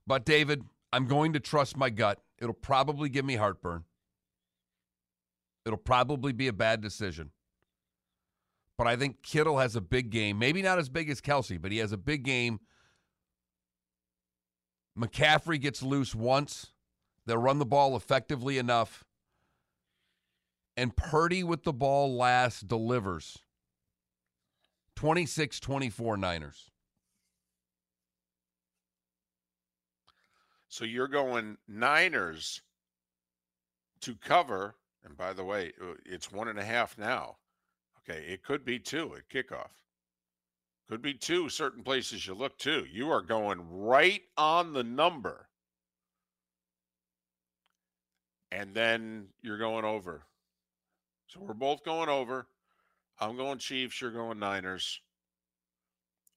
But 0.05 0.25
David, 0.25 0.63
I'm 0.93 1.05
going 1.07 1.33
to 1.33 1.39
trust 1.39 1.75
my 1.75 1.89
gut. 1.89 2.21
It'll 2.39 2.53
probably 2.53 3.09
give 3.09 3.25
me 3.25 3.35
heartburn. 3.35 3.83
It'll 5.65 5.77
probably 5.77 6.31
be 6.31 6.47
a 6.47 6.53
bad 6.53 6.79
decision. 6.81 7.31
But 8.77 8.87
I 8.87 8.95
think 8.95 9.23
Kittle 9.23 9.57
has 9.57 9.75
a 9.75 9.81
big 9.81 10.11
game. 10.11 10.39
Maybe 10.39 10.61
not 10.61 10.79
as 10.79 10.87
big 10.87 11.09
as 11.09 11.19
Kelce, 11.19 11.61
but 11.61 11.71
he 11.71 11.79
has 11.79 11.91
a 11.91 11.97
big 11.97 12.23
game. 12.23 12.59
McCaffrey 14.97 15.59
gets 15.59 15.83
loose 15.83 16.15
once. 16.15 16.67
They'll 17.25 17.37
run 17.37 17.59
the 17.59 17.65
ball 17.65 17.97
effectively 17.97 18.57
enough. 18.57 19.03
And 20.77 20.95
Purdy 20.95 21.43
with 21.43 21.63
the 21.63 21.73
ball 21.73 22.15
last 22.15 22.67
delivers. 22.67 23.39
26 24.97 25.59
24 25.59 26.17
Niners. 26.17 26.71
So 30.69 30.85
you're 30.85 31.07
going 31.07 31.57
Niners 31.67 32.63
to 34.01 34.15
cover. 34.15 34.73
And 35.05 35.15
by 35.15 35.33
the 35.33 35.43
way, 35.43 35.71
uh, 35.79 35.93
it's 36.03 36.31
one 36.31 36.47
and 36.47 36.57
a 36.57 36.63
half 36.63 36.97
now. 36.97 37.37
Okay. 37.99 38.23
It 38.27 38.43
could 38.43 38.65
be 38.65 38.79
two 38.79 39.15
at 39.15 39.29
kickoff. 39.29 39.69
Could 40.89 41.03
be 41.03 41.13
two 41.13 41.47
certain 41.47 41.83
places 41.83 42.25
you 42.25 42.33
look 42.33 42.57
to. 42.59 42.83
You 42.91 43.11
are 43.11 43.21
going 43.21 43.59
right 43.69 44.23
on 44.35 44.73
the 44.73 44.83
number. 44.83 45.47
And 48.51 48.73
then 48.73 49.27
you're 49.43 49.59
going 49.59 49.85
over. 49.85 50.23
So 51.27 51.39
we're 51.39 51.53
both 51.53 51.83
going 51.83 52.09
over. 52.09 52.47
I'm 53.19 53.35
going 53.35 53.57
Chiefs. 53.57 54.01
You're 54.01 54.11
going 54.11 54.39
Niners. 54.39 55.01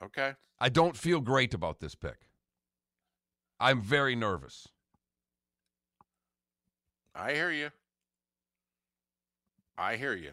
Okay. 0.03 0.33
I 0.59 0.69
don't 0.69 0.97
feel 0.97 1.21
great 1.21 1.55
about 1.55 1.81
this 1.81 1.95
pick. 1.95 2.17
I'm 3.59 3.83
very 3.83 4.17
nervous. 4.17 4.67
I 7.15 7.33
hear 7.35 7.51
you. 7.51 7.71
I 9.77 9.97
hear 9.97 10.15
you. 10.15 10.33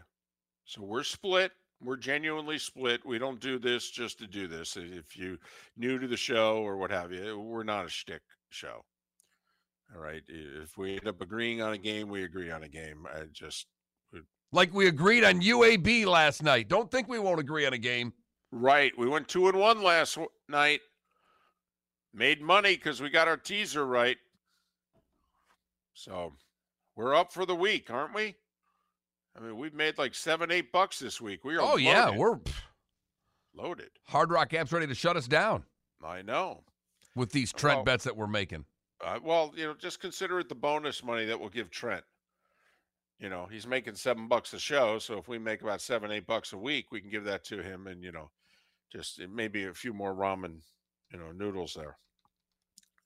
So 0.64 0.82
we're 0.82 1.02
split. 1.02 1.52
We're 1.82 1.96
genuinely 1.96 2.58
split. 2.58 3.04
We 3.06 3.18
don't 3.18 3.40
do 3.40 3.58
this 3.58 3.90
just 3.90 4.18
to 4.18 4.26
do 4.26 4.48
this. 4.48 4.76
If 4.76 5.16
you 5.16 5.38
new 5.76 5.98
to 5.98 6.08
the 6.08 6.16
show 6.16 6.58
or 6.58 6.76
what 6.76 6.90
have 6.90 7.12
you, 7.12 7.38
we're 7.38 7.62
not 7.62 7.86
a 7.86 7.90
shtick 7.90 8.22
show. 8.48 8.84
All 9.94 10.00
right. 10.00 10.22
If 10.28 10.76
we 10.76 10.92
end 10.92 11.06
up 11.06 11.20
agreeing 11.20 11.62
on 11.62 11.72
a 11.72 11.78
game, 11.78 12.08
we 12.08 12.24
agree 12.24 12.50
on 12.50 12.62
a 12.62 12.68
game. 12.68 13.06
I 13.06 13.24
just 13.32 13.66
Like 14.52 14.72
we 14.72 14.86
agreed 14.88 15.24
on 15.24 15.40
UAB 15.42 16.06
last 16.06 16.42
night. 16.42 16.68
Don't 16.68 16.90
think 16.90 17.08
we 17.08 17.18
won't 17.18 17.40
agree 17.40 17.66
on 17.66 17.72
a 17.74 17.78
game. 17.78 18.12
right. 18.50 18.92
We 18.96 19.06
went 19.08 19.28
two 19.28 19.48
and 19.48 19.58
one 19.58 19.82
last 19.82 20.14
w- 20.14 20.30
night. 20.48 20.80
Made 22.14 22.40
money 22.40 22.74
because 22.74 23.00
we 23.02 23.10
got 23.10 23.28
our 23.28 23.36
teaser 23.36 23.86
right. 23.86 24.16
So 25.94 26.32
we're 26.96 27.14
up 27.14 27.32
for 27.32 27.44
the 27.44 27.54
week, 27.54 27.90
aren't 27.90 28.14
we? 28.14 28.34
I 29.36 29.40
mean, 29.40 29.56
we've 29.56 29.74
made 29.74 29.98
like 29.98 30.14
seven, 30.14 30.50
eight 30.50 30.72
bucks 30.72 30.98
this 30.98 31.20
week. 31.20 31.44
We 31.44 31.56
are. 31.56 31.60
Oh 31.62 31.76
yeah, 31.76 32.10
we're 32.10 32.36
pff, 32.36 32.54
loaded. 33.54 33.90
Hard 34.04 34.30
Rock 34.30 34.54
App's 34.54 34.72
ready 34.72 34.86
to 34.86 34.94
shut 34.94 35.16
us 35.16 35.28
down 35.28 35.64
I 36.02 36.22
know. 36.22 36.62
with 37.14 37.30
these 37.32 37.52
Trent 37.52 37.78
Well- 37.78 37.84
bets 37.84 38.04
that 38.04 38.16
we're 38.16 38.26
making. 38.26 38.64
Uh, 39.04 39.20
well, 39.22 39.52
you 39.54 39.64
know, 39.64 39.74
just 39.74 40.00
consider 40.00 40.40
it 40.40 40.48
the 40.48 40.56
bonus 40.56 41.04
money 41.04 41.24
that 41.26 41.38
we'll 41.38 41.50
give 41.50 41.70
Trent. 41.70 42.02
You 43.18 43.28
know, 43.28 43.48
he's 43.50 43.66
making 43.66 43.96
seven 43.96 44.28
bucks 44.28 44.52
a 44.52 44.60
show, 44.60 44.98
so 44.98 45.18
if 45.18 45.26
we 45.26 45.38
make 45.38 45.62
about 45.62 45.80
seven, 45.80 46.12
eight 46.12 46.26
bucks 46.26 46.52
a 46.52 46.58
week, 46.58 46.92
we 46.92 47.00
can 47.00 47.10
give 47.10 47.24
that 47.24 47.44
to 47.46 47.62
him, 47.62 47.88
and 47.88 48.02
you 48.02 48.12
know, 48.12 48.30
just 48.92 49.20
maybe 49.28 49.64
a 49.64 49.74
few 49.74 49.92
more 49.92 50.14
ramen, 50.14 50.60
you 51.12 51.18
know, 51.18 51.32
noodles 51.32 51.74
there. 51.74 51.98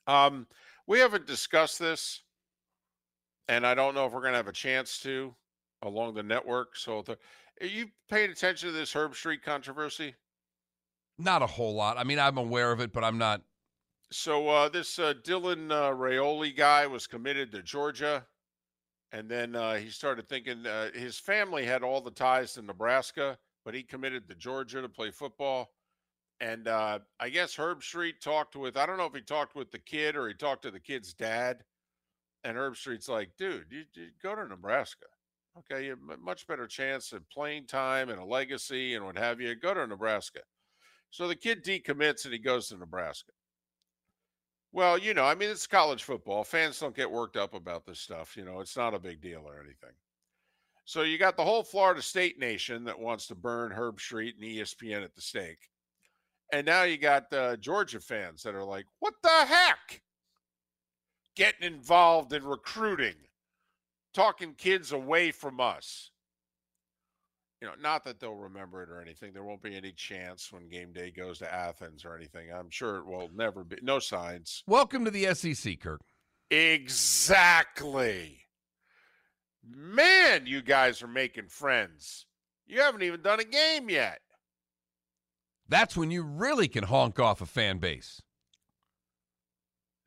Um, 0.07 0.47
we 0.87 0.99
haven't 0.99 1.27
discussed 1.27 1.79
this, 1.79 2.23
and 3.49 3.67
I 3.67 3.75
don't 3.75 3.95
know 3.95 4.05
if 4.07 4.13
we're 4.13 4.21
going 4.21 4.33
to 4.33 4.39
have 4.39 4.49
a 4.49 4.53
chance 4.53 4.99
to 5.01 5.35
along 5.83 6.15
the 6.15 6.23
network. 6.23 6.77
So, 6.77 7.03
the, 7.03 7.17
are 7.61 7.67
you 7.67 7.87
paying 8.11 8.31
attention 8.31 8.69
to 8.69 8.73
this 8.73 8.93
Herbstreit 8.93 9.43
controversy? 9.43 10.15
Not 11.19 11.43
a 11.43 11.47
whole 11.47 11.75
lot. 11.75 11.99
I 11.99 12.05
mean, 12.05 12.19
I'm 12.19 12.39
aware 12.39 12.73
of 12.73 12.81
it, 12.81 12.93
but 12.93 13.05
I'm 13.05 13.19
not. 13.19 13.43
So 14.11 14.49
uh, 14.49 14.69
this 14.69 14.99
uh, 14.99 15.15
Dylan 15.23 15.71
uh, 15.71 15.93
Raiola 15.93 16.55
guy 16.55 16.87
was 16.87 17.07
committed 17.07 17.51
to 17.53 17.63
Georgia, 17.63 18.27
and 19.13 19.29
then 19.29 19.55
uh, 19.55 19.75
he 19.75 19.91
started 19.91 20.29
thinking 20.29 20.67
uh, 20.67 20.89
his 20.95 21.19
family 21.19 21.65
had 21.65 21.83
all 21.83 22.01
the 22.01 22.11
ties 22.11 22.55
to 22.55 22.63
Nebraska, 22.63 23.39
but 23.65 23.75
he 23.75 23.83
committed 23.83 24.29
to 24.29 24.35
Georgia 24.35 24.81
to 24.81 24.89
play 24.89 25.11
football. 25.11 25.71
And 26.41 26.67
uh, 26.67 27.01
I 27.21 27.29
guess 27.29 27.55
Herbstreit 27.55 28.21
talked 28.21 28.57
with 28.57 28.77
I 28.77 28.87
don't 28.87 28.97
know 28.99 29.07
if 29.07 29.15
he 29.15 29.21
talked 29.21 29.55
with 29.55 29.71
the 29.71 29.79
kid 29.79 30.17
or 30.17 30.27
he 30.27 30.35
talked 30.35 30.63
to 30.63 30.71
the 30.71 30.81
kid's 30.81 31.15
dad, 31.15 31.63
and 32.43 32.57
Herbstreit's 32.57 33.09
like, 33.09 33.31
dude, 33.39 33.67
you, 33.71 33.83
you 33.95 34.09
go 34.23 34.35
to 34.35 34.47
Nebraska. 34.47 35.07
Okay, 35.59 35.85
you 35.85 35.91
have 35.91 36.19
much 36.19 36.47
better 36.47 36.67
chance 36.67 37.13
of 37.13 37.29
playing 37.29 37.67
time 37.67 38.09
and 38.09 38.19
a 38.19 38.25
legacy 38.25 38.95
and 38.95 39.05
what 39.05 39.19
have 39.19 39.41
you. 39.41 39.55
Go 39.55 39.75
to 39.75 39.87
Nebraska. 39.87 40.41
So 41.11 41.29
the 41.29 41.37
kid 41.37 41.63
decommits 41.63 42.25
and 42.25 42.33
he 42.33 42.39
goes 42.39 42.69
to 42.69 42.79
Nebraska. 42.79 43.33
Well, 44.73 44.97
you 44.97 45.13
know, 45.13 45.25
I 45.25 45.35
mean, 45.35 45.51
it's 45.51 45.67
college 45.67 46.03
football. 46.03 46.45
Fans 46.45 46.81
don't 46.81 46.97
get 46.97 47.11
worked 47.11 47.37
up 47.37 47.55
about 47.55 47.85
this 47.85 48.01
stuff. 48.01 48.37
You 48.37 48.45
know, 48.45 48.61
it's 48.61 48.77
not 48.77 48.95
a 48.95 48.99
big 48.99 49.21
deal 49.21 49.43
or 49.47 49.61
anything. 49.61 49.95
So 50.85 51.03
you 51.03 51.19
got 51.19 51.37
the 51.37 51.45
whole 51.45 51.63
Florida 51.63 52.03
State 52.03 52.39
nation 52.39 52.85
that 52.85 52.99
wants 52.99 53.27
to 53.27 53.35
burn 53.35 53.71
Herbstreit 53.71 54.35
and 54.35 54.45
ESPN 54.45 55.05
at 55.05 55.15
the 55.15 55.21
stake. 55.21 55.69
And 56.53 56.67
now 56.67 56.83
you 56.85 56.97
got 56.97 57.33
uh, 57.33 57.57
Georgia 57.57 58.01
fans 58.01 58.43
that 58.43 58.55
are 58.55 58.65
like, 58.65 58.87
what 59.01 59.15
the 59.23 59.45
heck? 59.47 60.03
Getting 61.37 61.67
involved 61.67 62.33
in 62.33 62.45
recruiting, 62.45 63.15
talking 64.13 64.55
kids 64.55 64.93
away 64.93 65.33
from 65.33 65.61
us. 65.61 66.12
You 67.63 67.69
know, 67.69 67.75
not 67.81 68.03
that 68.07 68.19
they'll 68.19 68.35
remember 68.35 68.83
it 68.83 68.91
or 68.91 69.01
anything. 69.01 69.33
There 69.33 69.45
won't 69.45 69.63
be 69.63 69.77
any 69.77 69.93
chance 69.93 70.51
when 70.51 70.69
game 70.69 70.93
day 70.93 71.13
goes 71.13 71.39
to 71.39 71.55
Athens 71.55 72.05
or 72.05 72.17
anything. 72.17 72.49
I'm 72.53 72.71
sure 72.71 72.97
it 72.97 73.07
will 73.07 73.31
never 73.33 73.63
be. 73.63 73.77
No 73.83 74.01
signs. 74.01 74.65
Welcome 74.67 75.05
to 75.05 75.13
the 75.13 75.33
SEC, 75.33 75.79
Kirk. 75.79 76.01
Exactly. 76.51 78.41
Man, 79.65 80.45
you 80.45 80.61
guys 80.61 81.05
are 81.05 81.07
making 81.07 81.47
friends. 81.47 82.27
You 82.67 82.81
haven't 82.81 83.05
even 83.05 83.23
done 83.23 83.39
a 83.39 83.45
game 83.45 83.89
yet. 83.89 84.19
That's 85.69 85.97
when 85.97 86.11
you 86.11 86.25
really 86.25 86.67
can 86.67 86.83
honk 86.83 87.21
off 87.21 87.43
a 87.43 87.47
fan 87.47 87.79
base. 87.79 88.21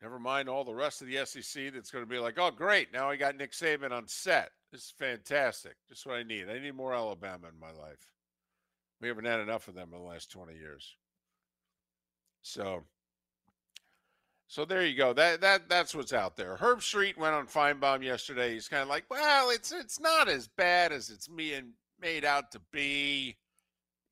Never 0.02 0.18
mind 0.18 0.50
all 0.50 0.64
the 0.64 0.74
rest 0.74 1.00
of 1.00 1.08
the 1.08 1.24
SEC 1.24 1.72
that's 1.72 1.90
going 1.90 2.04
to 2.04 2.10
be 2.10 2.18
like, 2.18 2.38
oh, 2.38 2.50
great. 2.50 2.92
Now 2.92 3.08
I 3.08 3.16
got 3.16 3.34
Nick 3.34 3.52
Saban 3.52 3.92
on 3.92 4.06
set. 4.08 4.50
Is 4.76 4.92
fantastic. 4.98 5.72
Just 5.88 6.04
what 6.04 6.16
I 6.16 6.22
need. 6.22 6.50
I 6.50 6.58
need 6.58 6.74
more 6.74 6.92
Alabama 6.92 7.48
in 7.48 7.58
my 7.58 7.72
life. 7.72 8.10
We 9.00 9.08
haven't 9.08 9.24
had 9.24 9.40
enough 9.40 9.68
of 9.68 9.74
them 9.74 9.88
in 9.94 9.98
the 9.98 10.04
last 10.04 10.30
20 10.30 10.54
years. 10.54 10.96
So, 12.42 12.82
so 14.48 14.66
there 14.66 14.84
you 14.84 14.94
go. 14.94 15.14
That 15.14 15.40
that 15.40 15.70
that's 15.70 15.94
what's 15.94 16.12
out 16.12 16.36
there. 16.36 16.58
Herbstreit 16.58 17.16
went 17.16 17.34
on 17.34 17.46
Finebaum 17.46 18.02
yesterday. 18.02 18.52
He's 18.52 18.68
kind 18.68 18.82
of 18.82 18.88
like, 18.90 19.04
well, 19.08 19.48
it's 19.48 19.72
it's 19.72 19.98
not 19.98 20.28
as 20.28 20.46
bad 20.46 20.92
as 20.92 21.08
it's 21.08 21.26
being 21.26 21.72
made 21.98 22.26
out 22.26 22.52
to 22.52 22.60
be, 22.70 23.34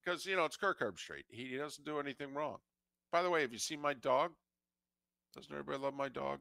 because 0.03 0.25
you 0.25 0.35
know 0.35 0.47
it's 0.47 0.57
Kirk 0.57 0.81
Herbstreit. 0.81 1.25
He, 1.29 1.45
he 1.45 1.57
doesn't 1.59 1.85
do 1.85 2.01
anything 2.01 2.33
wrong. 2.33 2.57
By 3.13 3.23
the 3.23 3.29
way, 3.29 3.43
have 3.43 3.53
you 3.53 3.59
seen 3.59 3.83
my 3.83 3.93
dog? 3.93 4.33
Doesn't 5.37 5.53
everybody 5.53 5.79
love 5.79 5.95
my 5.95 6.09
dog? 6.09 6.41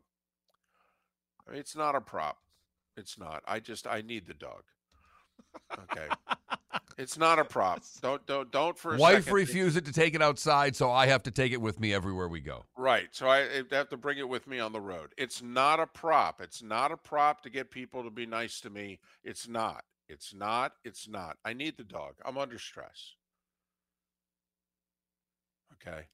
I 1.46 1.52
mean, 1.52 1.60
it's 1.60 1.76
not 1.76 1.94
a 1.94 2.00
prop. 2.00 2.38
It's 2.98 3.18
not. 3.18 3.44
I 3.48 3.60
just 3.60 3.88
I 3.88 4.02
need 4.02 4.28
the 4.28 4.34
dog. 4.34 4.64
Okay. 5.92 6.08
it's 6.98 7.18
not 7.18 7.40
a 7.40 7.46
prop. 7.46 7.82
Don't 8.02 8.26
don't 8.26 8.52
don't 8.52 8.78
for 8.78 8.96
a 8.96 8.98
Wife 8.98 9.26
second 9.26 9.34
refused 9.34 9.86
to 9.86 9.92
take 9.92 10.16
it 10.16 10.22
outside, 10.22 10.76
so 10.76 10.92
I 10.92 11.08
have 11.08 11.24
to 11.24 11.32
take 11.32 11.52
it 11.52 11.62
with 11.62 11.80
me 11.80 11.94
everywhere 11.94 12.28
we 12.28 12.40
go. 12.40 12.66
Right. 12.78 13.08
So 13.12 13.28
I 13.28 13.64
have 13.72 13.90
to 13.90 13.98
bring 13.98 14.18
it 14.18 14.30
with 14.30 14.48
me 14.48 14.60
on 14.60 14.72
the 14.72 14.82
road. 14.82 15.14
It's 15.18 15.42
not 15.42 15.80
a 15.80 15.88
prop. 15.88 16.42
It's 16.42 16.62
not 16.62 16.92
a 16.92 16.98
prop 16.98 17.42
to 17.44 17.50
get 17.50 17.72
people 17.72 18.04
to 18.04 18.10
be 18.10 18.26
nice 18.26 18.60
to 18.62 18.70
me. 18.70 19.00
It's 19.24 19.48
not. 19.48 19.84
It's 20.08 20.34
not. 20.34 20.74
It's 20.84 21.08
not. 21.08 21.38
I 21.44 21.54
need 21.54 21.78
the 21.78 21.84
dog. 21.84 22.16
I'm 22.26 22.38
under 22.38 22.60
stress. 22.60 23.14
Okay. 25.74 26.08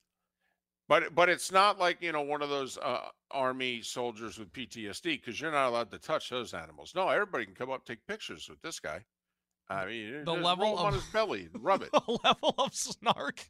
But 0.90 1.14
but 1.16 1.30
it's 1.30 1.52
not 1.52 1.80
like, 1.80 2.02
you 2.02 2.12
know, 2.12 2.22
one 2.22 2.42
of 2.42 2.50
those 2.50 2.78
uh, 2.80 3.08
army 3.32 3.82
soldiers 3.84 4.38
with 4.40 4.52
PTSD 4.52 5.04
because 5.04 5.40
you're 5.40 5.52
not 5.52 5.70
allowed 5.70 5.92
to 5.92 6.00
touch 6.00 6.30
those 6.30 6.54
animals. 6.54 6.94
No, 6.96 7.08
everybody 7.08 7.46
can 7.46 7.54
come 7.56 7.70
up 7.70 7.86
take 7.86 8.06
pictures 8.08 8.50
with 8.50 8.60
this 8.62 8.80
guy. 8.82 9.06
I 9.70 9.86
mean, 9.86 10.26
The 10.26 10.34
level 10.34 10.74
him 10.74 10.80
on 10.80 10.88
of- 10.88 10.96
his 10.96 11.04
belly, 11.14 11.48
rub 11.54 11.82
it. 11.84 11.92
the 11.92 12.18
level 12.26 12.56
of 12.58 12.74
snark. 12.74 13.48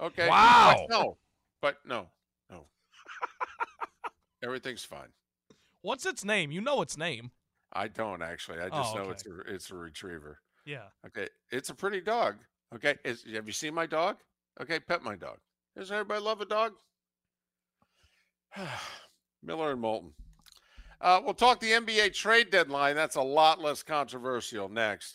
Okay. 0.00 0.28
Wow. 0.28 0.86
But 0.86 0.90
no, 0.94 1.16
but 1.62 1.76
no, 1.86 2.08
no. 2.50 2.66
Everything's 4.44 4.84
fine. 4.84 5.08
What's 5.82 6.04
its 6.06 6.24
name? 6.24 6.50
You 6.50 6.60
know 6.60 6.82
its 6.82 6.96
name. 6.98 7.30
I 7.72 7.88
don't 7.88 8.22
actually. 8.22 8.60
I 8.60 8.68
just 8.68 8.94
Oh, 8.94 9.02
know 9.04 9.10
it's 9.10 9.24
a 9.26 9.40
it's 9.46 9.70
a 9.70 9.74
retriever. 9.76 10.40
Yeah. 10.66 10.88
Okay, 11.06 11.28
it's 11.50 11.70
a 11.70 11.74
pretty 11.74 12.00
dog. 12.00 12.36
Okay, 12.74 12.96
is, 13.04 13.24
have 13.34 13.46
you 13.46 13.52
seen 13.52 13.72
my 13.74 13.86
dog? 13.86 14.16
Okay, 14.60 14.78
pet 14.78 15.02
my 15.02 15.16
dog. 15.16 15.38
Doesn't 15.76 15.94
everybody 15.94 16.20
love 16.20 16.40
a 16.40 16.44
dog? 16.44 16.72
Miller 19.42 19.72
and 19.72 19.80
Moulton. 19.80 20.12
Uh, 21.00 21.20
we'll 21.24 21.34
talk 21.34 21.58
the 21.58 21.72
NBA 21.72 22.14
trade 22.14 22.50
deadline. 22.50 22.94
That's 22.94 23.16
a 23.16 23.22
lot 23.22 23.60
less 23.60 23.82
controversial 23.82 24.68
next. 24.68 25.10